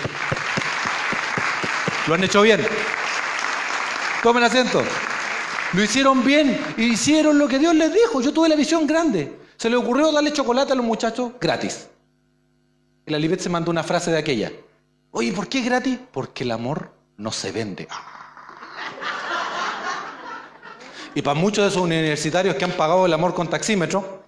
Lo 2.07 2.13
han 2.13 2.23
hecho 2.23 2.41
bien. 2.41 2.65
Tomen 4.23 4.43
asiento. 4.43 4.81
Lo 5.73 5.83
hicieron 5.83 6.23
bien, 6.23 6.57
hicieron 6.77 7.37
lo 7.37 7.47
que 7.47 7.59
Dios 7.59 7.75
les 7.75 7.93
dijo. 7.93 8.21
Yo 8.21 8.33
tuve 8.33 8.49
la 8.49 8.55
visión 8.55 8.87
grande. 8.87 9.37
Se 9.57 9.69
le 9.69 9.75
ocurrió 9.75 10.11
darle 10.11 10.31
chocolate 10.31 10.71
a 10.71 10.75
los 10.75 10.85
muchachos 10.85 11.33
gratis. 11.39 11.89
Y 13.05 13.11
la 13.11 13.19
Libet 13.19 13.39
se 13.39 13.49
mandó 13.49 13.71
una 13.71 13.83
frase 13.83 14.11
de 14.11 14.17
aquella. 14.17 14.51
Oye, 15.11 15.33
¿por 15.33 15.47
qué 15.47 15.59
es 15.59 15.65
gratis? 15.65 15.99
Porque 16.11 16.43
el 16.43 16.51
amor 16.51 16.93
no 17.17 17.31
se 17.31 17.51
vende. 17.51 17.87
Y 21.15 21.21
para 21.21 21.39
muchos 21.39 21.63
de 21.63 21.69
esos 21.69 21.81
universitarios 21.81 22.55
que 22.55 22.65
han 22.65 22.73
pagado 22.73 23.05
el 23.05 23.13
amor 23.13 23.33
con 23.33 23.49
taxímetro, 23.49 24.23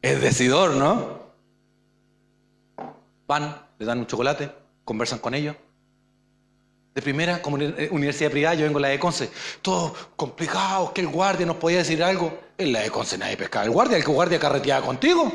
es 0.00 0.20
decidor, 0.20 0.74
¿no? 0.76 1.20
Van, 3.26 3.66
le 3.78 3.86
dan 3.86 3.98
un 3.98 4.06
chocolate, 4.06 4.50
conversan 4.84 5.18
con 5.18 5.34
ellos, 5.34 5.54
de 6.94 7.00
primera 7.00 7.40
como 7.40 7.58
eh, 7.58 7.88
universidad 7.90 8.30
privada, 8.30 8.54
yo 8.54 8.64
vengo 8.64 8.78
a 8.78 8.82
la 8.82 8.88
de 8.88 8.98
Conce. 8.98 9.30
Todo 9.62 9.94
complicado, 10.16 10.92
que 10.92 11.00
el 11.00 11.08
guardia 11.08 11.46
nos 11.46 11.56
podía 11.56 11.78
decir 11.78 12.02
algo. 12.02 12.38
En 12.58 12.72
la 12.72 12.80
de 12.80 12.90
Conce 12.90 13.16
nadie 13.16 13.36
pescaba. 13.36 13.64
El 13.64 13.70
guardia, 13.70 13.96
el 13.96 14.04
que 14.04 14.10
guardia 14.10 14.38
carreteaba 14.38 14.84
contigo. 14.84 15.32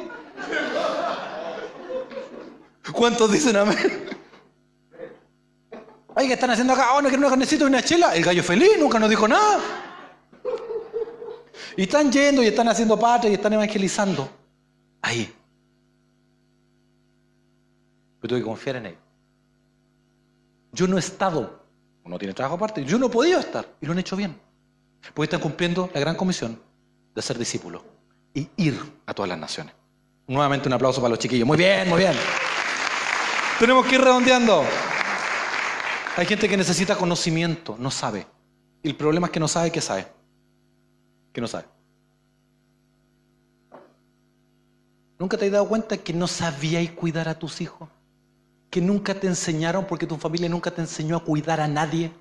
¿Cuántos 2.92 3.32
dicen 3.32 3.56
amén? 3.58 4.06
Ay, 6.16 6.28
¿qué 6.28 6.34
están 6.34 6.50
haciendo 6.50 6.74
acá? 6.74 6.94
Oh, 6.94 7.02
no 7.02 7.10
quiero 7.10 7.20
una 7.20 7.30
carnecita 7.30 7.64
y 7.64 7.68
una 7.68 7.84
chela. 7.84 8.16
El 8.16 8.24
gallo 8.24 8.44
feliz 8.44 8.72
nunca 8.80 8.98
nos 8.98 9.10
dijo 9.10 9.28
nada. 9.28 9.60
Y 11.76 11.84
están 11.84 12.12
yendo 12.12 12.42
y 12.42 12.48
están 12.48 12.68
haciendo 12.70 13.00
patria 13.00 13.30
y 13.30 13.36
están 13.36 13.54
evangelizando. 13.54 14.30
Ahí. 15.02 15.32
Pero 18.20 18.30
tengo 18.30 18.42
que 18.42 18.46
confiar 18.46 18.78
en 18.78 18.86
él. 18.88 18.98
Yo 20.72 20.88
no 20.88 20.98
he 20.98 21.00
estado, 21.00 21.64
uno 22.04 22.18
tiene 22.18 22.34
trabajo 22.34 22.56
aparte, 22.56 22.84
yo 22.84 22.98
no 22.98 23.08
he 23.08 23.10
podido 23.10 23.40
estar 23.40 23.68
y 23.82 23.86
lo 23.86 23.94
han 23.94 24.00
hecho 24.00 24.16
bien. 24.16 24.40
Porque 25.14 25.26
están 25.26 25.40
cumpliendo 25.40 25.90
la 25.94 26.00
gran 26.00 26.16
comisión 26.16 26.60
de 27.16 27.22
ser 27.22 27.38
discípulos 27.38 27.82
y 28.34 28.50
ir 28.58 28.80
a 29.06 29.14
todas 29.14 29.30
las 29.30 29.40
naciones. 29.40 29.74
Nuevamente 30.28 30.68
un 30.68 30.74
aplauso 30.74 31.02
para 31.02 31.12
los 31.12 31.20
chiquillos. 31.20 31.48
Muy 31.48 31.58
bien, 31.58 31.88
muy 31.90 32.00
bien. 32.00 32.14
Tenemos 33.60 33.86
que 33.86 33.96
ir 33.96 34.02
redondeando. 34.02 34.64
Hay 36.18 36.26
gente 36.26 36.50
que 36.50 36.58
necesita 36.58 36.96
conocimiento, 36.96 37.76
no 37.80 37.90
sabe. 37.90 38.28
Y 38.84 38.90
el 38.90 38.96
problema 38.96 39.28
es 39.28 39.32
que 39.32 39.40
no 39.40 39.48
sabe 39.48 39.72
qué 39.72 39.82
sabe. 39.82 40.08
Que 41.32 41.42
no 41.42 41.48
sabe. 41.48 41.66
¿Nunca 45.20 45.38
te 45.38 45.46
has 45.46 45.52
dado 45.52 45.68
cuenta 45.68 45.98
que 45.98 46.14
no 46.14 46.28
sabíais 46.28 46.92
cuidar 46.92 47.28
a 47.28 47.40
tus 47.40 47.62
hijos? 47.62 47.90
Que 48.70 48.82
nunca 48.82 49.14
te 49.14 49.28
enseñaron 49.28 49.86
porque 49.86 50.06
tu 50.06 50.18
familia 50.18 50.50
nunca 50.50 50.72
te 50.72 50.82
enseñó 50.82 51.18
a 51.18 51.24
cuidar 51.24 51.62
a 51.62 51.68
nadie. 51.68 52.12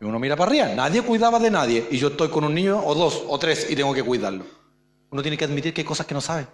Y 0.00 0.04
uno 0.04 0.18
mira 0.18 0.36
para 0.36 0.50
arriba, 0.50 0.68
nadie 0.74 1.02
cuidaba 1.02 1.38
de 1.38 1.50
nadie. 1.50 1.86
Y 1.90 1.98
yo 1.98 2.08
estoy 2.08 2.28
con 2.28 2.44
un 2.44 2.54
niño 2.54 2.84
o 2.84 2.94
dos 2.94 3.24
o 3.28 3.38
tres 3.38 3.70
y 3.70 3.76
tengo 3.76 3.94
que 3.94 4.02
cuidarlo. 4.02 4.44
Uno 5.10 5.22
tiene 5.22 5.36
que 5.36 5.44
admitir 5.44 5.72
que 5.72 5.82
hay 5.82 5.86
cosas 5.86 6.06
que 6.06 6.14
no 6.14 6.20
sabe. 6.20 6.46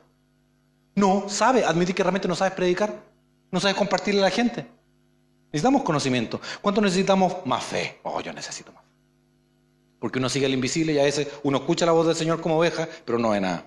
No, 0.94 1.28
sabe, 1.28 1.64
admitir 1.64 1.94
que 1.94 2.02
realmente 2.02 2.28
no 2.28 2.34
sabes 2.34 2.52
predicar. 2.52 3.02
No 3.50 3.60
sabes 3.60 3.76
compartirle 3.76 4.20
a 4.20 4.24
la 4.24 4.30
gente. 4.30 4.66
Necesitamos 5.46 5.82
conocimiento. 5.82 6.40
¿Cuánto 6.60 6.80
necesitamos? 6.80 7.44
Más 7.44 7.64
fe. 7.64 7.98
Oh, 8.02 8.20
yo 8.20 8.32
necesito 8.32 8.72
más. 8.72 8.82
Porque 9.98 10.18
uno 10.18 10.28
sigue 10.28 10.46
al 10.46 10.52
invisible 10.52 10.92
y 10.94 10.98
a 10.98 11.04
veces 11.04 11.28
uno 11.42 11.58
escucha 11.58 11.86
la 11.86 11.92
voz 11.92 12.06
del 12.06 12.16
Señor 12.16 12.40
como 12.40 12.58
oveja, 12.58 12.88
pero 13.04 13.18
no 13.18 13.30
ve 13.30 13.40
nada. 13.40 13.66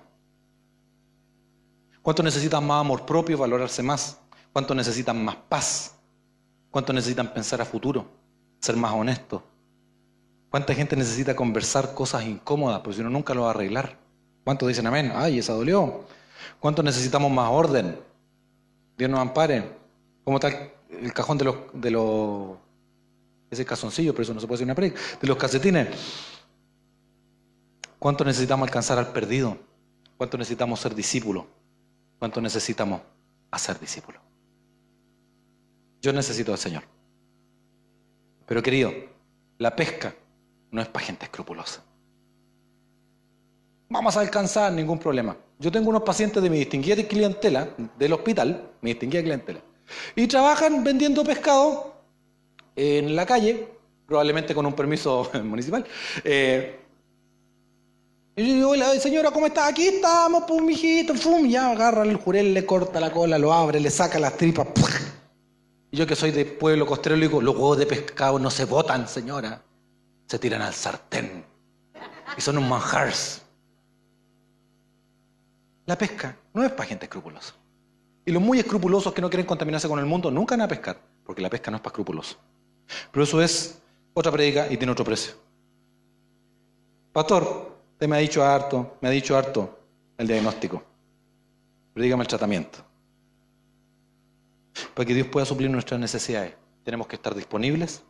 ¿Cuánto 2.06 2.22
necesitan 2.22 2.64
más 2.64 2.82
amor 2.82 3.04
propio, 3.04 3.36
valorarse 3.36 3.82
más? 3.82 4.16
¿Cuánto 4.52 4.76
necesitan 4.76 5.24
más 5.24 5.34
paz? 5.48 5.96
¿Cuánto 6.70 6.92
necesitan 6.92 7.34
pensar 7.34 7.60
a 7.60 7.64
futuro? 7.64 8.06
Ser 8.60 8.76
más 8.76 8.92
honestos. 8.92 9.42
¿Cuánta 10.48 10.72
gente 10.72 10.94
necesita 10.94 11.34
conversar 11.34 11.94
cosas 11.94 12.24
incómodas? 12.24 12.78
Porque 12.78 12.98
si 12.98 13.02
no, 13.02 13.10
nunca 13.10 13.34
lo 13.34 13.40
va 13.42 13.48
a 13.48 13.50
arreglar. 13.50 13.98
¿Cuántos 14.44 14.68
dicen 14.68 14.86
amén? 14.86 15.10
Ay, 15.16 15.40
esa 15.40 15.54
dolió. 15.54 16.04
¿Cuánto 16.60 16.80
necesitamos 16.84 17.28
más 17.28 17.50
orden? 17.50 17.98
Dios 18.96 19.10
nos 19.10 19.18
ampare. 19.18 19.68
¿Cómo 20.22 20.36
está 20.36 20.50
el 20.88 21.12
cajón 21.12 21.38
de 21.38 21.44
los, 21.46 21.56
de 21.72 21.90
los 21.90 22.50
ese 23.50 23.64
casoncillo, 23.64 24.12
pero 24.12 24.22
eso 24.22 24.32
no 24.32 24.38
se 24.38 24.46
puede 24.46 24.58
hacer 24.58 24.66
una 24.66 24.76
predica, 24.76 25.00
de 25.20 25.26
los 25.26 25.36
calcetines. 25.36 25.88
¿Cuánto 27.98 28.24
necesitamos 28.24 28.68
alcanzar 28.68 28.96
al 28.96 29.08
perdido? 29.08 29.58
¿Cuánto 30.16 30.38
necesitamos 30.38 30.78
ser 30.78 30.94
discípulos? 30.94 31.46
¿Cuánto 32.18 32.40
necesitamos 32.40 33.00
hacer 33.50 33.78
discípulos? 33.78 34.20
Yo 36.00 36.12
necesito 36.12 36.52
al 36.52 36.58
Señor. 36.58 36.84
Pero 38.46 38.62
querido, 38.62 38.92
la 39.58 39.74
pesca 39.74 40.14
no 40.70 40.80
es 40.80 40.88
para 40.88 41.04
gente 41.04 41.24
escrupulosa. 41.24 41.82
Vamos 43.88 44.16
a 44.16 44.20
alcanzar 44.20 44.72
ningún 44.72 44.98
problema. 44.98 45.36
Yo 45.58 45.70
tengo 45.70 45.90
unos 45.90 46.02
pacientes 46.02 46.42
de 46.42 46.50
mi 46.50 46.58
distinguida 46.58 47.02
clientela 47.06 47.68
del 47.98 48.12
hospital, 48.12 48.72
mi 48.80 48.90
distinguida 48.90 49.22
clientela, 49.22 49.60
y 50.14 50.26
trabajan 50.26 50.84
vendiendo 50.84 51.24
pescado 51.24 51.94
en 52.74 53.16
la 53.16 53.24
calle, 53.24 53.68
probablemente 54.06 54.54
con 54.54 54.66
un 54.66 54.74
permiso 54.74 55.30
municipal. 55.44 55.84
Eh, 56.24 56.80
y 58.36 58.46
yo 58.46 58.54
digo, 58.54 58.70
hola 58.70 59.00
señora, 59.00 59.30
¿cómo 59.30 59.46
está? 59.46 59.66
Aquí 59.66 59.88
estamos, 59.88 60.44
pues 60.46 60.60
mijito, 60.60 61.14
fum, 61.14 61.48
ya 61.48 61.70
agarra 61.70 62.02
el 62.02 62.16
jurel, 62.16 62.52
le 62.52 62.66
corta 62.66 63.00
la 63.00 63.10
cola, 63.10 63.38
lo 63.38 63.52
abre, 63.52 63.80
le 63.80 63.90
saca 63.90 64.18
las 64.18 64.36
tripas. 64.36 64.68
Y 65.90 65.96
yo 65.96 66.06
que 66.06 66.14
soy 66.14 66.32
de 66.32 66.44
pueblo 66.44 66.84
costero, 66.84 67.16
le 67.16 67.28
digo, 67.28 67.40
los 67.40 67.54
huevos 67.54 67.78
de 67.78 67.86
pescado 67.86 68.38
no 68.38 68.50
se 68.50 68.66
botan, 68.66 69.08
señora. 69.08 69.62
Se 70.26 70.38
tiran 70.38 70.60
al 70.60 70.74
sartén. 70.74 71.44
Y 72.36 72.40
son 72.40 72.58
un 72.58 72.68
manjars. 72.68 73.40
La 75.86 75.96
pesca 75.96 76.36
no 76.52 76.64
es 76.64 76.72
para 76.72 76.88
gente 76.88 77.06
escrupulosa. 77.06 77.54
Y 78.24 78.32
los 78.32 78.42
muy 78.42 78.58
escrupulosos 78.58 79.14
que 79.14 79.22
no 79.22 79.30
quieren 79.30 79.46
contaminarse 79.46 79.88
con 79.88 80.00
el 80.00 80.04
mundo 80.04 80.30
nunca 80.30 80.56
van 80.56 80.62
a 80.62 80.68
pescar, 80.68 81.00
porque 81.24 81.40
la 81.40 81.48
pesca 81.48 81.70
no 81.70 81.76
es 81.76 81.80
para 81.80 81.92
escrupulosos. 81.92 82.36
Pero 83.12 83.22
eso 83.22 83.40
es 83.40 83.80
otra 84.12 84.32
predica 84.32 84.66
y 84.70 84.76
tiene 84.76 84.92
otro 84.92 85.04
precio. 85.04 85.34
Pastor, 87.12 87.75
usted 87.96 88.08
me 88.08 88.16
ha 88.16 88.18
dicho 88.18 88.44
harto, 88.44 88.98
me 89.00 89.08
ha 89.08 89.10
dicho 89.10 89.38
harto 89.38 89.80
el 90.18 90.26
diagnóstico. 90.26 90.82
Pero 91.94 92.04
dígame 92.04 92.24
el 92.24 92.28
tratamiento. 92.28 92.78
Para 94.94 95.06
que 95.06 95.14
Dios 95.14 95.28
pueda 95.28 95.46
suplir 95.46 95.70
nuestras 95.70 95.98
necesidades, 95.98 96.54
tenemos 96.84 97.06
que 97.06 97.16
estar 97.16 97.34
disponibles, 97.34 98.04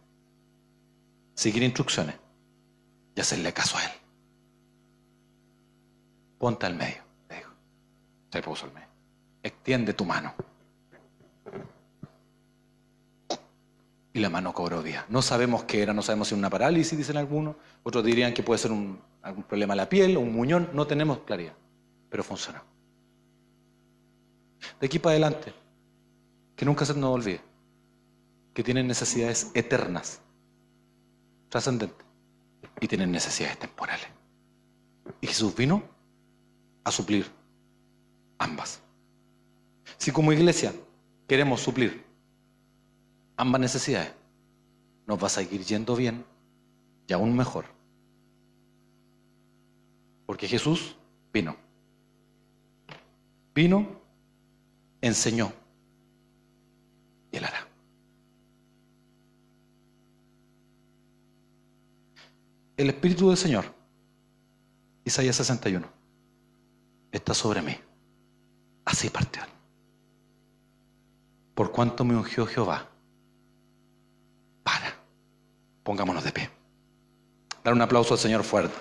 seguir 1.34 1.62
instrucciones 1.62 2.16
y 3.14 3.20
hacerle 3.20 3.52
caso 3.52 3.78
a 3.78 3.84
Él. 3.84 3.90
Ponte 6.38 6.66
al 6.66 6.74
medio, 6.74 7.04
le 7.28 7.36
dijo. 7.36 7.52
Se 8.32 8.42
puso 8.42 8.66
al 8.66 8.72
medio. 8.72 8.88
Extiende 9.40 9.94
tu 9.94 10.04
mano. 10.04 10.34
Y 14.16 14.20
la 14.20 14.30
mano 14.30 14.54
cobró 14.54 14.82
vida. 14.82 15.04
No 15.10 15.20
sabemos 15.20 15.64
qué 15.64 15.82
era, 15.82 15.92
no 15.92 16.00
sabemos 16.00 16.28
si 16.28 16.34
una 16.34 16.48
parálisis, 16.48 16.96
dicen 16.96 17.18
algunos, 17.18 17.56
otros 17.82 18.02
dirían 18.02 18.32
que 18.32 18.42
puede 18.42 18.56
ser 18.56 18.72
un, 18.72 18.98
algún 19.20 19.44
problema 19.44 19.74
en 19.74 19.76
la 19.76 19.90
piel, 19.90 20.16
un 20.16 20.32
muñón, 20.32 20.70
no 20.72 20.86
tenemos 20.86 21.18
claridad, 21.18 21.52
pero 22.08 22.24
funcionó. 22.24 22.62
De 24.80 24.86
aquí 24.86 24.98
para 24.98 25.12
adelante, 25.12 25.52
que 26.56 26.64
nunca 26.64 26.86
se 26.86 26.94
nos 26.94 27.10
olvide 27.14 27.42
que 28.54 28.64
tienen 28.64 28.86
necesidades 28.86 29.50
eternas, 29.52 30.22
trascendentes, 31.50 32.06
y 32.80 32.88
tienen 32.88 33.12
necesidades 33.12 33.58
temporales. 33.58 34.06
Y 35.20 35.26
Jesús 35.26 35.54
vino 35.54 35.82
a 36.84 36.90
suplir 36.90 37.30
ambas. 38.38 38.80
Si 39.98 40.10
como 40.10 40.32
iglesia 40.32 40.72
queremos 41.28 41.60
suplir 41.60 42.05
ambas 43.36 43.60
necesidades, 43.60 44.12
nos 45.06 45.22
va 45.22 45.26
a 45.26 45.30
seguir 45.30 45.62
yendo 45.64 45.94
bien 45.94 46.24
y 47.06 47.12
aún 47.12 47.36
mejor. 47.36 47.66
Porque 50.26 50.48
Jesús 50.48 50.96
vino. 51.32 51.56
Vino, 53.54 53.86
enseñó 55.00 55.52
y 57.30 57.36
él 57.36 57.44
hará. 57.44 57.66
El 62.76 62.90
Espíritu 62.90 63.28
del 63.28 63.38
Señor, 63.38 63.64
Isaías 65.04 65.36
61, 65.36 65.88
está 67.12 67.32
sobre 67.32 67.62
mí. 67.62 67.74
Así 68.84 69.08
partió. 69.08 69.42
Por 71.54 71.72
cuanto 71.72 72.04
me 72.04 72.14
ungió 72.14 72.44
Jehová 72.44 72.90
Pongámonos 75.86 76.24
de 76.24 76.32
pie. 76.32 76.50
Dar 77.62 77.72
un 77.72 77.80
aplauso 77.80 78.14
al 78.14 78.18
Señor 78.18 78.42
fuerte. 78.42 78.74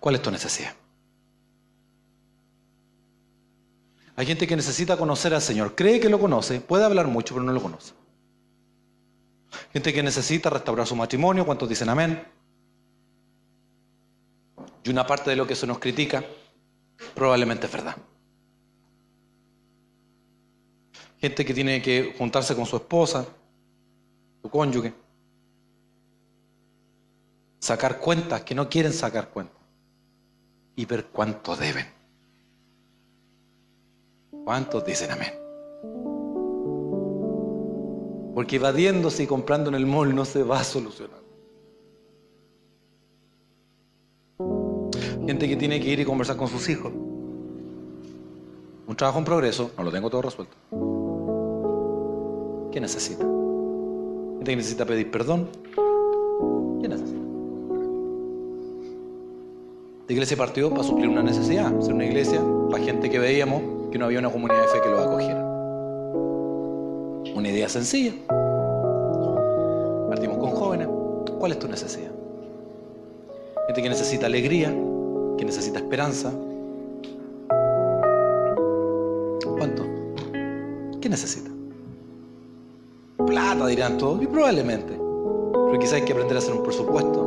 ¿Cuál 0.00 0.14
es 0.14 0.22
tu 0.22 0.30
necesidad? 0.30 0.74
Hay 4.16 4.24
gente 4.24 4.46
que 4.46 4.56
necesita 4.56 4.96
conocer 4.96 5.34
al 5.34 5.42
Señor, 5.42 5.74
cree 5.74 6.00
que 6.00 6.08
lo 6.08 6.18
conoce, 6.18 6.62
puede 6.62 6.84
hablar 6.84 7.06
mucho, 7.06 7.34
pero 7.34 7.44
no 7.44 7.52
lo 7.52 7.60
conoce. 7.60 7.92
Gente 9.70 9.92
que 9.92 10.02
necesita 10.02 10.48
restaurar 10.48 10.86
su 10.86 10.96
matrimonio, 10.96 11.44
¿cuántos 11.44 11.68
dicen 11.68 11.90
amén? 11.90 12.26
Y 14.82 14.88
una 14.88 15.06
parte 15.06 15.28
de 15.28 15.36
lo 15.36 15.46
que 15.46 15.54
se 15.54 15.66
nos 15.66 15.78
critica 15.78 16.24
probablemente 17.14 17.66
es 17.66 17.72
verdad. 17.72 17.96
Gente 21.20 21.44
que 21.44 21.52
tiene 21.52 21.82
que 21.82 22.14
juntarse 22.16 22.56
con 22.56 22.64
su 22.64 22.76
esposa, 22.76 23.26
su 24.42 24.48
cónyuge, 24.48 24.94
sacar 27.58 27.98
cuentas 27.98 28.42
que 28.42 28.54
no 28.54 28.68
quieren 28.68 28.92
sacar 28.92 29.28
cuentas 29.28 29.60
y 30.76 30.86
ver 30.86 31.06
cuánto 31.06 31.54
deben. 31.56 31.86
¿Cuántos 34.44 34.84
dicen 34.84 35.10
amén? 35.10 35.34
Porque 38.34 38.56
evadiéndose 38.56 39.24
y 39.24 39.26
comprando 39.26 39.68
en 39.68 39.74
el 39.74 39.86
mall 39.86 40.14
no 40.14 40.24
se 40.24 40.42
va 40.42 40.60
a 40.60 40.64
solucionar. 40.64 41.20
Gente 45.26 45.46
que 45.46 45.56
tiene 45.56 45.80
que 45.80 45.88
ir 45.90 46.00
y 46.00 46.04
conversar 46.04 46.36
con 46.36 46.48
sus 46.48 46.66
hijos. 46.70 46.92
Un 48.86 48.96
trabajo 48.96 49.18
en 49.18 49.24
progreso, 49.24 49.70
no 49.76 49.84
lo 49.84 49.92
tengo 49.92 50.08
todo 50.08 50.22
resuelto. 50.22 50.56
¿Qué 52.72 52.80
necesita? 52.80 53.24
¿Gente 53.24 54.52
que 54.52 54.56
necesita 54.56 54.84
pedir 54.86 55.10
perdón? 55.10 55.48
¿Qué 56.80 56.88
necesita? 56.88 57.20
La 60.06 60.12
iglesia 60.12 60.36
partió 60.36 60.70
para 60.70 60.84
suplir 60.84 61.08
una 61.08 61.22
necesidad, 61.22 61.78
ser 61.80 61.94
una 61.94 62.04
iglesia 62.04 62.40
para 62.70 62.82
gente 62.84 63.10
que 63.10 63.18
veíamos 63.18 63.62
que 63.90 63.98
no 63.98 64.06
había 64.06 64.20
una 64.20 64.30
comunidad 64.30 64.62
de 64.62 64.68
fe 64.68 64.80
que 64.82 64.88
lo 64.88 64.98
acogiera. 64.98 65.44
Una 67.34 67.48
idea 67.48 67.68
sencilla. 67.68 68.12
Partimos 70.08 70.38
con 70.38 70.50
jóvenes. 70.50 70.88
¿Cuál 71.38 71.52
es 71.52 71.58
tu 71.58 71.68
necesidad? 71.68 72.10
Gente 73.66 73.82
que 73.82 73.88
necesita 73.88 74.26
alegría, 74.26 74.74
que 75.38 75.44
necesita 75.44 75.78
esperanza. 75.78 76.32
¿Cuánto? 79.56 79.84
¿Qué 81.00 81.08
necesita? 81.08 81.49
dirán 83.66 83.98
todos, 83.98 84.22
y 84.22 84.26
probablemente. 84.26 84.98
Pero 85.52 85.78
quizás 85.78 85.94
hay 85.94 86.02
que 86.02 86.12
aprender 86.12 86.36
a 86.36 86.38
hacer 86.38 86.54
un 86.54 86.62
presupuesto, 86.62 87.20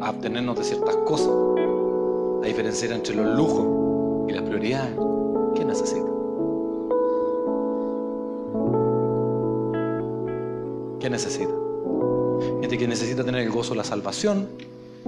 a 0.00 0.10
obtenernos 0.10 0.56
de 0.58 0.64
ciertas 0.64 0.96
cosas, 0.98 1.30
a 2.42 2.46
diferenciar 2.46 2.92
entre 2.92 3.14
los 3.14 3.36
lujos 3.36 4.28
y 4.28 4.32
las 4.32 4.42
prioridades. 4.42 4.96
¿Qué 5.54 5.64
necesita? 5.64 6.06
¿Qué 11.00 11.10
necesita? 11.10 11.52
Gente 12.60 12.78
que 12.78 12.88
necesita 12.88 13.24
tener 13.24 13.42
el 13.42 13.50
gozo 13.50 13.70
de 13.70 13.76
la 13.76 13.84
salvación, 13.84 14.48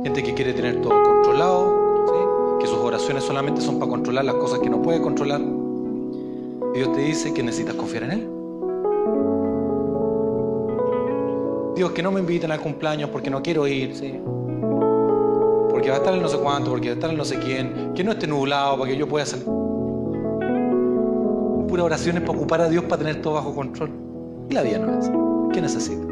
gente 0.03 0.23
que 0.23 0.35
quiere 0.35 0.53
tener 0.53 0.81
todo 0.81 1.03
controlado, 1.03 2.59
que 2.61 2.67
sus 2.67 2.79
oraciones 2.79 3.25
solamente 3.25 3.61
son 3.61 3.79
para 3.79 3.91
controlar 3.91 4.25
las 4.25 4.35
cosas 4.37 4.59
que 4.61 4.71
no 4.71 4.83
puede 4.83 5.01
controlar. 5.01 5.41
Dios 6.75 6.93
te 6.93 7.01
dice 7.01 7.33
que 7.33 7.43
necesitas 7.43 7.75
confiar 7.75 8.05
en 8.05 8.11
Él. 8.11 8.38
Dios, 11.79 11.93
que 11.93 12.03
no 12.03 12.11
me 12.11 12.19
inviten 12.19 12.51
al 12.51 12.61
cumpleaños 12.61 13.09
porque 13.11 13.31
no 13.31 13.41
quiero 13.41 13.67
ir, 13.69 13.95
¿sí? 13.95 14.21
porque 15.71 15.91
va 15.91 15.95
a 15.95 15.99
estar 15.99 16.13
el 16.13 16.21
no 16.21 16.29
sé 16.29 16.39
cuánto, 16.39 16.71
porque 16.71 16.89
va 16.89 16.95
a 16.95 16.95
estar 16.95 17.09
el 17.09 17.17
no 17.17 17.25
sé 17.25 17.39
quién, 17.39 17.93
que 17.95 18.03
no 18.03 18.11
esté 18.11 18.27
nublado 18.27 18.77
para 18.77 18.91
que 18.91 18.97
yo 18.97 19.07
pueda 19.07 19.25
salir. 19.25 19.45
Pura 21.69 21.85
oraciones 21.85 22.23
para 22.23 22.37
ocupar 22.37 22.63
a 22.63 22.69
Dios 22.69 22.83
para 22.83 22.97
tener 22.99 23.23
todo 23.23 23.35
bajo 23.35 23.55
control. 23.55 23.91
Y 24.51 24.55
la 24.55 24.63
vida 24.63 24.79
no 24.81 24.99
es. 24.99 25.09
¿Qué 25.55 25.61
necesita? 25.61 26.05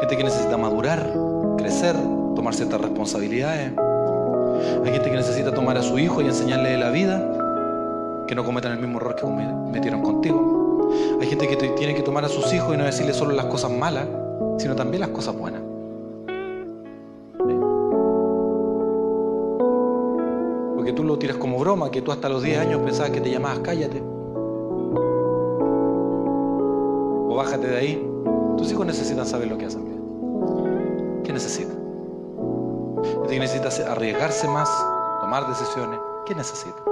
Gente 0.00 0.16
que 0.16 0.24
necesita 0.24 0.56
madurar, 0.56 1.12
crecer, 1.56 1.94
tomar 2.34 2.54
ciertas 2.54 2.80
responsabilidades. 2.80 3.70
Hay 4.84 4.90
gente 4.90 5.10
que 5.12 5.16
necesita 5.16 5.54
tomar 5.54 5.76
a 5.76 5.82
su 5.82 5.96
hijo 5.96 6.20
y 6.20 6.24
enseñarle 6.24 6.76
la 6.76 6.90
vida, 6.90 8.24
que 8.26 8.34
no 8.34 8.44
cometan 8.44 8.72
el 8.72 8.80
mismo 8.80 8.98
error 8.98 9.14
que 9.14 9.22
cometieron 9.22 10.02
contigo. 10.02 10.67
Hay 11.20 11.26
gente 11.26 11.48
que 11.48 11.56
tiene 11.56 11.94
que 11.94 12.02
tomar 12.02 12.24
a 12.24 12.28
sus 12.28 12.52
hijos 12.52 12.74
y 12.74 12.76
no 12.76 12.84
decirles 12.84 13.16
solo 13.16 13.32
las 13.32 13.46
cosas 13.46 13.70
malas, 13.70 14.06
sino 14.58 14.74
también 14.74 15.00
las 15.00 15.10
cosas 15.10 15.36
buenas. 15.36 15.62
Porque 20.74 20.92
tú 20.92 21.04
lo 21.04 21.18
tiras 21.18 21.36
como 21.36 21.58
broma, 21.58 21.90
que 21.90 22.02
tú 22.02 22.12
hasta 22.12 22.28
los 22.28 22.42
10 22.42 22.58
años 22.58 22.80
pensabas 22.82 23.10
que 23.10 23.20
te 23.20 23.30
llamabas 23.30 23.60
cállate. 23.60 24.02
O 27.28 27.34
bájate 27.36 27.66
de 27.66 27.76
ahí. 27.76 28.10
Tus 28.56 28.72
hijos 28.72 28.86
necesitan 28.86 29.26
saber 29.26 29.48
lo 29.48 29.58
que 29.58 29.66
hacen 29.66 29.84
bien. 29.84 31.22
¿Qué 31.24 31.32
necesitan? 31.32 31.76
Gente 33.28 33.38
necesita 33.38 33.92
arriesgarse 33.92 34.48
más, 34.48 34.68
tomar 35.20 35.46
decisiones. 35.48 36.00
¿Qué 36.26 36.34
necesita? 36.34 36.82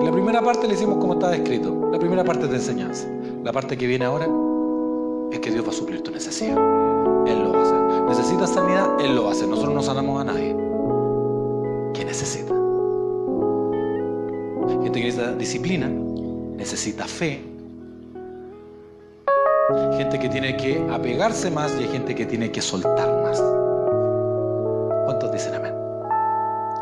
La 0.00 0.12
primera 0.12 0.40
parte 0.40 0.68
le 0.68 0.74
hicimos 0.74 0.98
como 0.98 1.14
estaba 1.14 1.34
escrito. 1.34 1.90
La 1.90 1.98
primera 1.98 2.22
parte 2.22 2.44
es 2.44 2.50
de 2.50 2.56
enseñanza. 2.56 3.08
La 3.42 3.52
parte 3.52 3.76
que 3.76 3.86
viene 3.86 4.04
ahora 4.04 4.28
es 5.32 5.40
que 5.40 5.50
Dios 5.50 5.64
va 5.64 5.70
a 5.70 5.72
suplir 5.72 6.02
tu 6.02 6.10
necesidad. 6.12 6.56
Él 7.26 7.42
lo 7.42 7.52
va 7.52 7.58
a 7.58 7.62
hacer. 7.62 8.02
Necesitas 8.08 8.50
sanidad, 8.50 9.00
Él 9.00 9.16
lo 9.16 9.28
hacer. 9.28 9.48
Nosotros 9.48 9.74
no 9.74 9.82
sanamos 9.82 10.20
a 10.20 10.24
nadie. 10.24 10.56
¿Qué 11.94 12.04
necesita? 12.04 12.54
Gente 14.82 15.00
que 15.00 15.06
necesita 15.06 15.32
disciplina, 15.34 15.88
necesita 15.88 17.04
fe. 17.04 17.42
Gente 19.96 20.18
que 20.18 20.28
tiene 20.28 20.56
que 20.56 20.86
apegarse 20.90 21.50
más 21.50 21.74
y 21.78 21.82
hay 21.82 21.88
gente 21.88 22.14
que 22.14 22.24
tiene 22.24 22.52
que 22.52 22.62
soltar 22.62 23.22
más. 23.22 23.42
¿Cuántos 25.06 25.32
dicen 25.32 25.54
amén? 25.54 25.74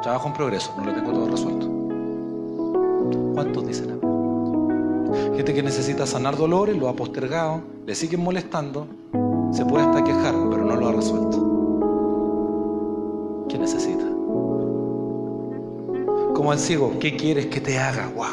Trabajo 0.03 0.29
en 0.29 0.35
progreso, 0.35 0.73
no 0.77 0.85
lo 0.85 0.93
tengo 0.93 1.13
todo 1.13 1.29
resuelto. 1.29 1.76
¿Cuántos 3.57 3.75
dicen 3.75 3.91
amén? 3.93 5.35
Gente 5.35 5.55
que 5.55 5.63
necesita 5.63 6.05
sanar 6.07 6.37
dolores, 6.37 6.77
lo 6.77 6.91
ha 6.91 6.93
postergado, 6.93 7.63
le 7.87 7.95
siguen 7.95 8.23
molestando, 8.23 8.87
se 9.51 9.65
puede 9.65 9.87
hasta 9.87 10.05
quejar, 10.05 10.35
pero 10.51 10.63
no 10.63 10.77
lo 10.77 10.89
ha 10.89 10.93
resuelto. 10.93 11.39
¿Qué 13.49 13.57
necesita? 13.59 14.05
Como 16.35 16.53
el 16.53 16.59
ciego, 16.59 16.99
¿qué 17.01 17.17
quieres 17.17 17.47
que 17.47 17.63
te 17.63 17.79
haga? 17.79 18.13
¡Wow! 18.15 18.27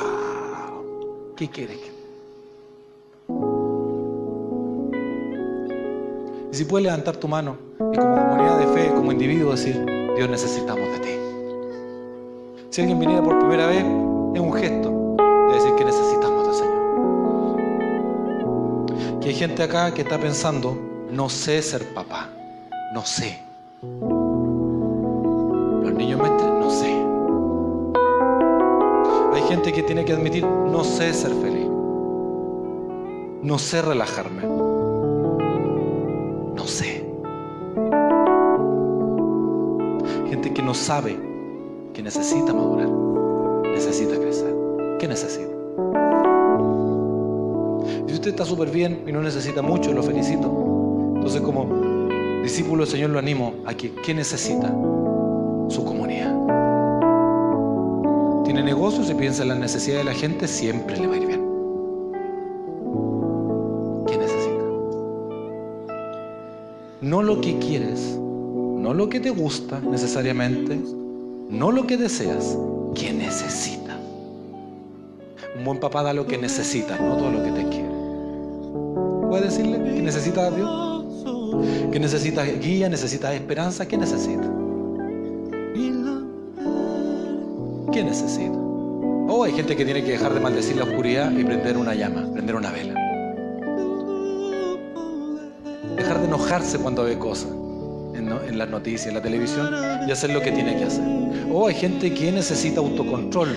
¿Qué 1.38 1.48
quieres 1.48 1.78
que 1.78 1.94
Y 6.52 6.56
si 6.56 6.66
puedes 6.66 6.84
levantar 6.84 7.16
tu 7.16 7.30
mano 7.30 7.56
y 7.80 7.98
como 7.98 8.14
comunidad 8.14 8.60
de 8.60 8.68
fe, 8.68 8.94
como 8.94 9.14
individuo, 9.14 9.52
decir, 9.52 9.86
Dios 10.18 10.30
necesitamos 10.30 10.86
de 10.92 11.00
ti. 11.00 11.12
Si 12.72 12.82
alguien 12.82 13.00
viniera 13.00 13.24
por 13.24 13.40
primera 13.40 13.68
vez, 13.68 13.86
es 14.34 14.42
un 14.42 14.52
gesto 14.52 14.83
Que 19.24 19.30
hay 19.30 19.36
gente 19.36 19.64
acá 19.64 19.94
que 19.94 20.02
está 20.02 20.20
pensando, 20.20 20.78
no 21.10 21.30
sé 21.30 21.62
ser 21.62 21.94
papá, 21.94 22.28
no 22.94 23.06
sé. 23.06 23.40
Los 25.82 25.94
niños 25.94 26.20
me 26.22 26.30
no 26.30 26.70
sé. 26.70 26.94
Hay 29.34 29.42
gente 29.48 29.72
que 29.72 29.84
tiene 29.84 30.04
que 30.04 30.12
admitir, 30.12 30.46
no 30.46 30.84
sé 30.84 31.14
ser 31.14 31.32
feliz, 31.32 31.70
no 33.42 33.58
sé 33.58 33.82
relajarme, 33.82 34.44
no 36.56 36.68
sé. 36.68 37.06
Gente 40.30 40.54
que 40.54 40.62
no 40.62 40.74
sabe 40.74 41.18
que 41.94 42.04
necesita 42.04 42.54
madurar 42.54 42.90
necesita 43.74 44.16
crecer? 44.20 44.54
¿Qué 45.00 45.08
necesita? 45.08 45.53
Usted 48.24 48.36
está 48.36 48.46
súper 48.46 48.70
bien 48.70 49.04
y 49.06 49.12
no 49.12 49.22
necesita 49.22 49.62
mucho, 49.62 49.92
lo 49.92 50.02
felicito. 50.02 50.46
Entonces 51.16 51.42
como 51.42 51.68
discípulo 52.42 52.86
del 52.86 52.90
Señor 52.90 53.10
lo 53.10 53.20
animo 53.20 53.56
a 53.66 53.74
que, 53.74 53.92
¿qué 53.96 54.14
necesita? 54.14 54.70
Su 55.68 55.84
comunidad. 55.84 56.34
Tiene 58.46 58.64
negocios 58.64 59.10
y 59.10 59.16
piensa 59.16 59.42
en 59.42 59.50
la 59.50 59.56
necesidad 59.56 59.98
de 59.98 60.04
la 60.06 60.14
gente, 60.14 60.48
siempre 60.48 60.98
le 60.98 61.08
va 61.08 61.16
a 61.16 61.18
ir 61.18 61.28
bien. 61.28 61.42
¿Qué 64.08 64.18
necesita? 64.18 64.64
No 67.02 67.24
lo 67.24 67.42
que 67.42 67.60
quieres, 67.60 68.18
no 68.18 68.94
lo 68.94 69.10
que 69.10 69.20
te 69.20 69.32
gusta 69.32 69.82
necesariamente, 69.82 70.80
no 71.50 71.74
lo 71.74 71.86
que 71.86 71.98
deseas, 71.98 72.58
¿Qué 72.96 73.12
necesita. 73.12 74.00
Un 75.58 75.66
buen 75.66 75.82
papá 75.82 76.04
da 76.04 76.14
lo 76.14 76.26
que 76.26 76.38
necesita, 76.38 76.98
no 76.98 77.18
todo 77.18 77.30
lo 77.30 77.44
que 77.44 77.52
te 77.52 77.68
quiere. 77.68 77.93
¿Puedes 79.34 79.50
decirle 79.50 79.96
que 79.96 80.02
necesita 80.04 80.46
a 80.46 80.52
Dios? 80.52 81.92
¿Que 81.92 82.00
necesita 82.00 82.44
guía? 82.44 82.88
¿Necesita 82.88 83.34
esperanza? 83.34 83.88
¿Qué 83.88 83.98
necesita? 83.98 84.44
¿Qué 87.92 88.04
necesita? 88.04 88.56
Oh, 88.56 89.44
hay 89.44 89.54
gente 89.54 89.76
que 89.76 89.86
tiene 89.86 90.04
que 90.04 90.12
dejar 90.12 90.36
de 90.36 90.40
maldecir 90.40 90.76
la 90.76 90.84
oscuridad 90.84 91.32
y 91.32 91.44
prender 91.44 91.78
una 91.78 91.96
llama, 91.96 92.32
prender 92.32 92.56
una 92.56 92.70
vela. 92.70 92.94
Dejar 95.96 96.20
de 96.20 96.28
enojarse 96.28 96.78
cuando 96.78 97.04
ve 97.06 97.18
cosas 97.18 97.50
en, 98.14 98.56
las 98.56 98.70
noticias, 98.70 99.08
en 99.08 99.16
la 99.16 99.24
televisión, 99.24 99.74
y 100.08 100.12
hacer 100.12 100.30
lo 100.30 100.42
que 100.42 100.52
tiene 100.52 100.78
que 100.78 100.84
hacer. 100.84 101.04
O 101.52 101.68
hay 101.68 101.74
gente 101.74 102.14
que 102.14 102.32
necesita 102.32 102.82
autocontrol, 102.82 103.50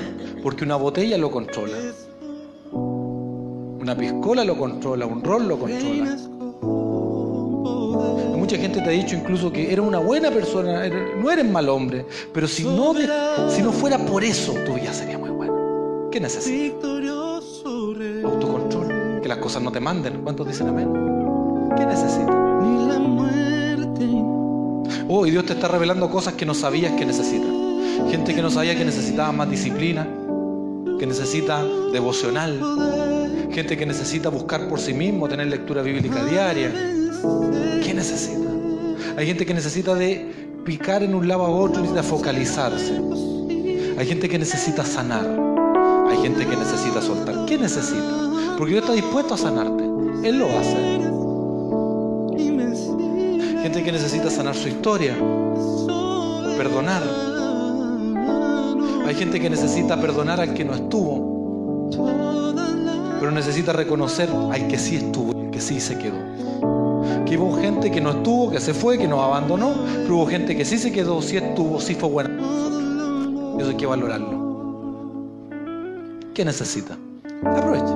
porque 0.42 0.64
una 0.64 0.76
botella 0.76 1.18
lo 1.18 1.30
controla. 1.30 1.76
Una 3.86 3.94
piscola 3.96 4.42
lo 4.42 4.58
controla, 4.58 5.06
un 5.06 5.22
rol 5.22 5.46
lo 5.46 5.56
controla. 5.60 6.16
mucha 8.36 8.56
gente 8.56 8.80
te 8.80 8.88
ha 8.88 8.90
dicho 8.90 9.14
incluso 9.14 9.52
que 9.52 9.72
eres 9.72 9.78
una 9.78 10.00
buena 10.00 10.28
persona, 10.32 10.88
no 10.88 11.30
eres 11.30 11.48
mal 11.48 11.68
hombre, 11.68 12.04
pero 12.34 12.48
si 12.48 12.64
no, 12.64 12.94
si 13.48 13.62
no 13.62 13.70
fuera 13.70 13.96
por 13.96 14.24
eso, 14.24 14.54
tu 14.64 14.74
vida 14.74 14.92
sería 14.92 15.18
muy 15.18 15.30
buena. 15.30 15.54
¿Qué 16.10 16.18
necesitas? 16.18 16.84
Autocontrol, 18.24 19.20
que 19.22 19.28
las 19.28 19.38
cosas 19.38 19.62
no 19.62 19.70
te 19.70 19.78
manden. 19.78 20.20
¿Cuántos 20.24 20.48
dicen 20.48 20.66
amén? 20.66 20.92
¿Qué 21.76 21.86
necesitas? 21.86 22.34
Oh, 25.08 25.26
y 25.26 25.30
Dios 25.30 25.46
te 25.46 25.52
está 25.52 25.68
revelando 25.68 26.10
cosas 26.10 26.34
que 26.34 26.44
no 26.44 26.54
sabías 26.54 26.90
que 26.94 27.06
necesitas. 27.06 27.50
Gente 28.10 28.34
que 28.34 28.42
no 28.42 28.50
sabía 28.50 28.76
que 28.76 28.84
necesitaba 28.84 29.30
más 29.30 29.48
disciplina, 29.48 30.08
que 30.98 31.06
necesita 31.06 31.64
devocional, 31.92 32.58
gente 33.56 33.74
que 33.74 33.86
necesita 33.86 34.28
buscar 34.28 34.68
por 34.68 34.78
sí 34.78 34.92
mismo, 34.92 35.26
tener 35.30 35.46
lectura 35.46 35.80
bíblica 35.80 36.22
diaria. 36.26 36.70
¿Qué 37.82 37.94
necesita? 37.94 38.50
Hay 39.16 39.26
gente 39.26 39.46
que 39.46 39.54
necesita 39.54 39.94
de 39.94 40.60
picar 40.66 41.02
en 41.02 41.14
un 41.14 41.26
lado 41.26 41.46
a 41.46 41.48
otro, 41.48 41.80
necesita 41.80 42.02
focalizarse. 42.02 43.00
Hay 43.96 44.06
gente 44.06 44.28
que 44.28 44.38
necesita 44.38 44.84
sanar. 44.84 45.24
Hay 46.10 46.18
gente 46.18 46.46
que 46.46 46.54
necesita 46.54 47.00
soltar. 47.00 47.46
¿Qué 47.46 47.56
necesita? 47.56 48.54
Porque 48.58 48.74
Dios 48.74 48.82
está 48.84 48.92
dispuesto 48.92 49.32
a 49.32 49.38
sanarte. 49.38 49.84
Él 50.22 50.38
lo 50.38 50.46
hacer 50.58 51.06
gente 53.62 53.82
que 53.82 53.90
necesita 53.90 54.30
sanar 54.30 54.54
su 54.54 54.68
historia, 54.68 55.16
perdonar. 56.56 57.02
Hay 59.06 59.14
gente 59.16 59.40
que 59.40 59.50
necesita 59.50 60.00
perdonar 60.00 60.40
al 60.40 60.54
que 60.54 60.64
no 60.64 60.72
estuvo, 60.72 61.35
pero 63.18 63.30
necesita 63.30 63.72
reconocer 63.72 64.28
al 64.52 64.68
que 64.68 64.78
sí 64.78 64.96
estuvo, 64.96 65.50
que 65.50 65.60
sí 65.60 65.80
se 65.80 65.98
quedó. 65.98 66.16
Que 67.24 67.36
hubo 67.38 67.56
gente 67.56 67.90
que 67.90 68.00
no 68.00 68.10
estuvo, 68.10 68.50
que 68.50 68.60
se 68.60 68.74
fue, 68.74 68.98
que 68.98 69.08
nos 69.08 69.20
abandonó, 69.20 69.74
pero 70.02 70.16
hubo 70.16 70.26
gente 70.26 70.56
que 70.56 70.64
sí 70.64 70.78
se 70.78 70.92
quedó, 70.92 71.20
sí 71.22 71.36
estuvo, 71.36 71.80
sí 71.80 71.94
fue 71.94 72.08
buena. 72.08 72.30
Eso 73.58 73.70
hay 73.70 73.76
que 73.76 73.86
valorarlo. 73.86 74.46
¿Qué 76.34 76.44
necesita? 76.44 76.96
Aproveche. 77.44 77.94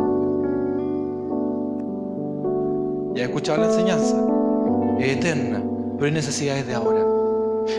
Ya 3.14 3.22
he 3.22 3.26
escuchado 3.26 3.60
la 3.60 3.66
enseñanza. 3.66 4.16
Es 4.98 5.16
eterna, 5.16 5.62
pero 5.94 6.06
hay 6.06 6.12
necesidades 6.12 6.66
de 6.66 6.74
ahora. 6.74 7.04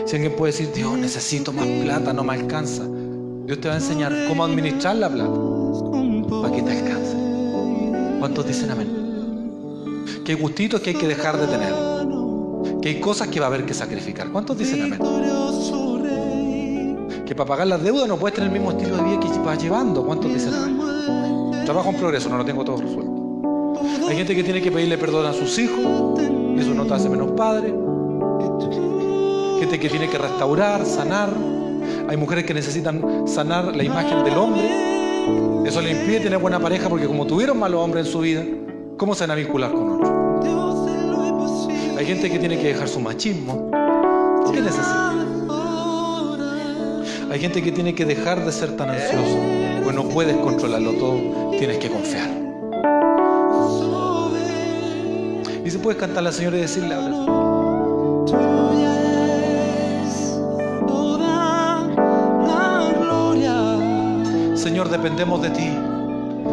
Si 0.06 0.16
alguien 0.16 0.34
puede 0.36 0.52
decir, 0.52 0.72
Dios, 0.72 0.96
necesito 0.96 1.52
más 1.52 1.66
plata, 1.66 2.12
no 2.12 2.24
me 2.24 2.34
alcanza. 2.34 2.84
Dios 3.46 3.60
te 3.60 3.68
va 3.68 3.74
a 3.74 3.78
enseñar 3.78 4.12
cómo 4.28 4.44
administrar 4.44 4.96
la 4.96 5.08
plata 5.08 5.38
para 6.40 6.54
que 6.54 6.62
te 6.62 6.70
alcance. 6.70 6.91
¿Cuántos 8.22 8.46
dicen 8.46 8.70
amén? 8.70 8.88
Que 10.24 10.30
hay 10.30 10.38
gustitos 10.40 10.80
que 10.80 10.90
hay 10.90 10.96
que 10.96 11.08
dejar 11.08 11.36
de 11.36 11.48
tener. 11.48 11.74
Que 12.80 12.90
hay 12.90 13.00
cosas 13.00 13.26
que 13.26 13.40
va 13.40 13.46
a 13.46 13.48
haber 13.48 13.66
que 13.66 13.74
sacrificar. 13.74 14.30
¿Cuántos 14.30 14.56
dicen 14.56 14.80
amén? 14.80 15.00
Que 17.26 17.34
para 17.34 17.48
pagar 17.48 17.66
las 17.66 17.82
deudas 17.82 18.06
no 18.06 18.16
puedes 18.16 18.36
tener 18.36 18.46
el 18.46 18.52
mismo 18.52 18.70
estilo 18.70 18.96
de 18.98 19.02
vida 19.02 19.18
que 19.18 19.26
vas 19.40 19.60
llevando. 19.60 20.06
¿Cuántos 20.06 20.32
dicen 20.32 20.54
amén? 20.54 21.64
Trabajo 21.64 21.90
en 21.90 21.96
progreso, 21.96 22.28
no 22.28 22.38
lo 22.38 22.44
tengo 22.44 22.64
todo 22.64 22.76
resuelto. 22.76 23.82
Hay 24.08 24.14
gente 24.14 24.36
que 24.36 24.44
tiene 24.44 24.62
que 24.62 24.70
pedirle 24.70 24.98
perdón 24.98 25.26
a 25.26 25.32
sus 25.32 25.58
hijos 25.58 26.20
y 26.20 26.60
eso 26.60 26.74
no 26.74 26.86
te 26.86 26.94
hace 26.94 27.08
menos 27.08 27.32
padre. 27.32 27.74
Gente 29.58 29.80
que 29.80 29.88
tiene 29.88 30.08
que 30.08 30.18
restaurar, 30.18 30.86
sanar. 30.86 31.30
Hay 32.08 32.16
mujeres 32.16 32.44
que 32.44 32.54
necesitan 32.54 33.26
sanar 33.26 33.74
la 33.74 33.82
imagen 33.82 34.22
del 34.22 34.38
hombre. 34.38 35.01
Eso 35.66 35.80
le 35.80 35.92
impide 35.92 36.20
tener 36.20 36.38
buena 36.38 36.60
pareja 36.60 36.88
porque 36.88 37.06
como 37.06 37.26
tuvieron 37.26 37.58
malos 37.58 37.80
hombres 37.80 38.06
en 38.06 38.12
su 38.12 38.20
vida, 38.20 38.44
¿cómo 38.96 39.14
se 39.14 39.24
van 39.24 39.30
a 39.32 39.34
vincular 39.34 39.72
con 39.72 39.90
otros? 39.90 41.68
Hay 41.98 42.06
gente 42.06 42.30
que 42.30 42.38
tiene 42.38 42.58
que 42.58 42.68
dejar 42.68 42.88
su 42.88 43.00
machismo. 43.00 43.70
¿Qué 44.52 44.60
necesita? 44.60 45.12
Hay 47.30 47.40
gente 47.40 47.62
que 47.62 47.72
tiene 47.72 47.94
que 47.94 48.04
dejar 48.04 48.44
de 48.44 48.52
ser 48.52 48.76
tan 48.76 48.90
ansioso, 48.90 49.38
pues 49.82 49.96
no 49.96 50.06
puedes 50.08 50.36
controlarlo 50.36 50.92
todo, 50.92 51.50
tienes 51.58 51.78
que 51.78 51.88
confiar. 51.88 52.28
Y 55.64 55.70
se 55.70 55.78
puede 55.78 55.96
cantar 55.96 56.18
a 56.18 56.22
la 56.22 56.32
Señora 56.32 56.58
y 56.58 56.60
decirle 56.60 56.94
ahora. 56.94 57.41
Señor, 64.82 64.98
dependemos 65.00 65.40
de 65.40 65.50
ti. 65.50 65.70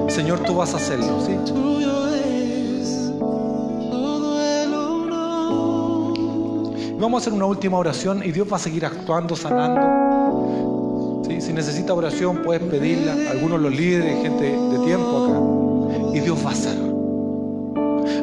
Señor, 0.08 0.42
tú 0.42 0.54
vas 0.54 0.76
a 0.76 0.78
hacerlo, 0.78 1.20
¿sí? 1.26 1.36
Vamos 7.00 7.14
a 7.14 7.22
hacer 7.24 7.34
una 7.34 7.48
última 7.48 7.80
oración 7.80 8.22
y 8.24 8.32
Dios 8.32 8.48
va 8.52 8.58
a 8.58 8.60
seguir 8.60 8.86
actuando, 8.86 9.36
sanando. 9.36 11.24
¿Sí? 11.26 11.42
Si 11.42 11.54
necesita 11.54 11.92
oración, 11.96 12.44
puedes 12.44 12.62
pedirla. 12.62 13.16
Algunos 13.32 13.60
los 13.62 13.76
líderes, 13.76 14.22
gente 14.22 14.44
de 14.44 14.86
tiempo 14.86 15.26
acá. 15.26 16.16
Y 16.16 16.20
Dios 16.20 16.38
va 16.46 16.50
a 16.50 16.54
hacer. 16.54 16.78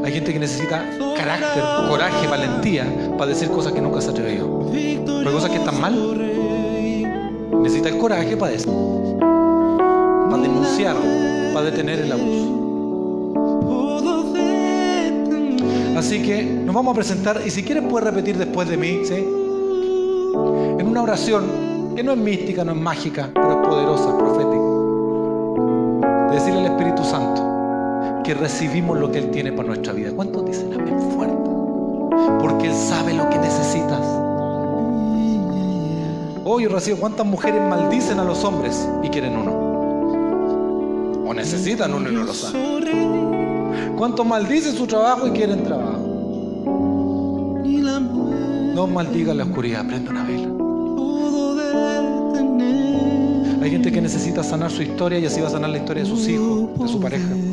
Hay 0.04 0.12
gente 0.12 0.32
que 0.32 0.38
necesita 0.38 0.84
carácter, 1.16 1.64
coraje, 1.88 2.28
valentía 2.28 2.86
para 3.18 3.30
decir 3.30 3.48
cosas 3.48 3.72
que 3.72 3.80
nunca 3.80 4.00
se 4.00 4.10
atrevió. 4.10 4.70
Pero 4.70 5.32
cosas 5.32 5.50
que 5.50 5.56
están 5.56 5.80
mal. 5.80 5.96
Necesita 7.62 7.88
el 7.88 7.98
coraje 7.98 8.36
para 8.36 8.52
decir, 8.52 8.70
para 10.30 10.42
denunciar, 10.42 10.96
para 11.52 11.66
detener 11.66 12.00
el 12.00 12.12
abuso. 12.12 12.56
Así 15.96 16.22
que 16.22 16.42
nos 16.42 16.74
vamos 16.74 16.92
a 16.92 16.94
presentar 16.94 17.40
y 17.44 17.50
si 17.50 17.62
quieres 17.62 17.84
puedes 17.88 18.06
repetir 18.06 18.36
después 18.36 18.68
de 18.68 18.76
mí, 18.76 19.00
¿sí? 19.04 19.14
En 19.14 20.86
una 20.86 21.02
oración 21.02 21.94
que 21.96 22.02
no 22.02 22.12
es 22.12 22.18
mística, 22.18 22.64
no 22.64 22.72
es 22.72 22.78
mágica, 22.78 23.30
pero 23.32 23.62
es 23.62 23.66
poderosa, 23.66 24.18
profética. 24.18 24.62
De 26.28 26.34
decirle 26.34 26.60
al 26.60 26.66
Espíritu 26.66 27.02
Santo 27.02 28.22
que 28.22 28.34
recibimos 28.34 28.98
lo 28.98 29.10
que 29.10 29.20
Él 29.20 29.30
tiene 29.30 29.52
para 29.52 29.68
nuestra 29.68 29.94
vida. 29.94 30.10
¿Cuántos 30.14 30.44
dicen 30.44 30.74
amén 30.74 31.00
fuerte? 31.12 31.50
Porque 32.40 32.66
Él 32.66 32.74
sabe 32.74 33.14
lo 33.14 33.30
que 33.30 33.38
necesitas. 33.38 34.02
Hoy 36.44 36.66
recibo 36.66 36.98
cuántas 36.98 37.26
mujeres 37.26 37.62
maldicen 37.62 38.20
a 38.20 38.24
los 38.24 38.44
hombres 38.44 38.86
y 39.02 39.08
quieren 39.08 39.34
uno. 39.34 39.65
Necesitan 41.36 41.92
uno 41.94 42.10
y 42.10 42.14
no 42.14 42.24
lo 42.24 42.32
saben. 42.32 43.94
¿Cuántos 43.96 44.26
maldicen 44.26 44.74
su 44.74 44.86
trabajo 44.86 45.26
y 45.26 45.30
quieren 45.30 45.62
trabajo? 45.62 46.00
No 48.74 48.86
maldiga 48.86 49.34
la 49.34 49.44
oscuridad, 49.44 49.86
prenda 49.86 50.10
una 50.10 50.24
vela. 50.24 50.48
Hay 53.62 53.70
gente 53.70 53.92
que 53.92 54.00
necesita 54.00 54.42
sanar 54.42 54.70
su 54.70 54.82
historia 54.82 55.18
y 55.18 55.26
así 55.26 55.40
va 55.40 55.48
a 55.48 55.50
sanar 55.50 55.70
la 55.70 55.78
historia 55.78 56.04
de 56.04 56.08
sus 56.08 56.26
hijos, 56.28 56.78
de 56.78 56.88
su 56.88 57.00
pareja. 57.00 57.26
Y 57.34 57.50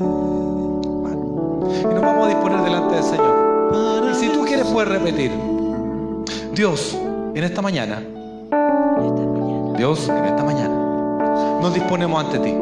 nos 1.86 2.02
vamos 2.02 2.26
a 2.26 2.30
disponer 2.30 2.62
delante 2.62 2.96
del 2.96 3.04
Señor. 3.04 4.12
Y 4.12 4.16
si 4.16 4.30
tú 4.30 4.46
quieres, 4.46 4.66
puedes 4.68 4.90
repetir. 4.90 5.32
Dios, 6.54 6.98
en 7.36 7.44
esta 7.44 7.62
mañana, 7.62 8.02
Dios, 9.78 10.08
en 10.08 10.26
esta 10.26 10.44
mañana, 10.44 10.76
nos 11.62 11.74
disponemos 11.74 12.24
ante 12.24 12.40
ti. 12.40 12.54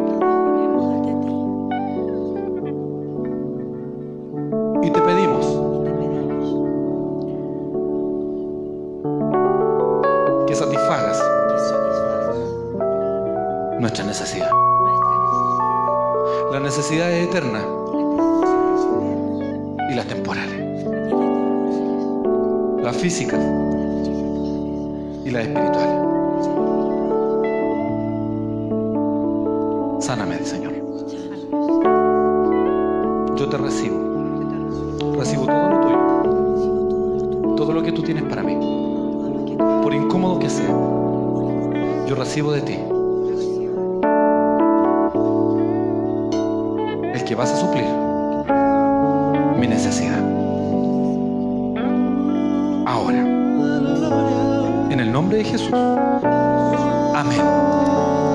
Físicas 23.01 23.39
y 25.25 25.31
las 25.31 25.47
espirituales. 25.47 25.95
Sáname, 30.05 30.37
Señor. 30.43 30.73
Yo 33.35 33.49
te 33.49 33.57
recibo. 33.57 33.97
Recibo 35.17 35.45
todo 35.47 35.69
lo 35.69 35.79
tuyo. 35.81 37.55
Todo 37.55 37.73
lo 37.73 37.81
que 37.81 37.91
tú 37.91 38.03
tienes 38.03 38.23
para 38.23 38.43
mí. 38.43 38.55
Por 39.81 39.95
incómodo 39.95 40.37
que 40.37 40.49
sea. 40.51 40.69
Yo 42.07 42.15
recibo 42.15 42.51
de 42.51 42.61
ti. 42.61 42.77
El 47.15 47.23
que 47.23 47.33
vas 47.33 47.51
a 47.51 47.57
suplir 47.57 47.85
mi 49.59 49.67
necesidad. 49.67 50.10
Nombre 55.31 55.37
de 55.37 55.43
Jesús. 55.45 56.50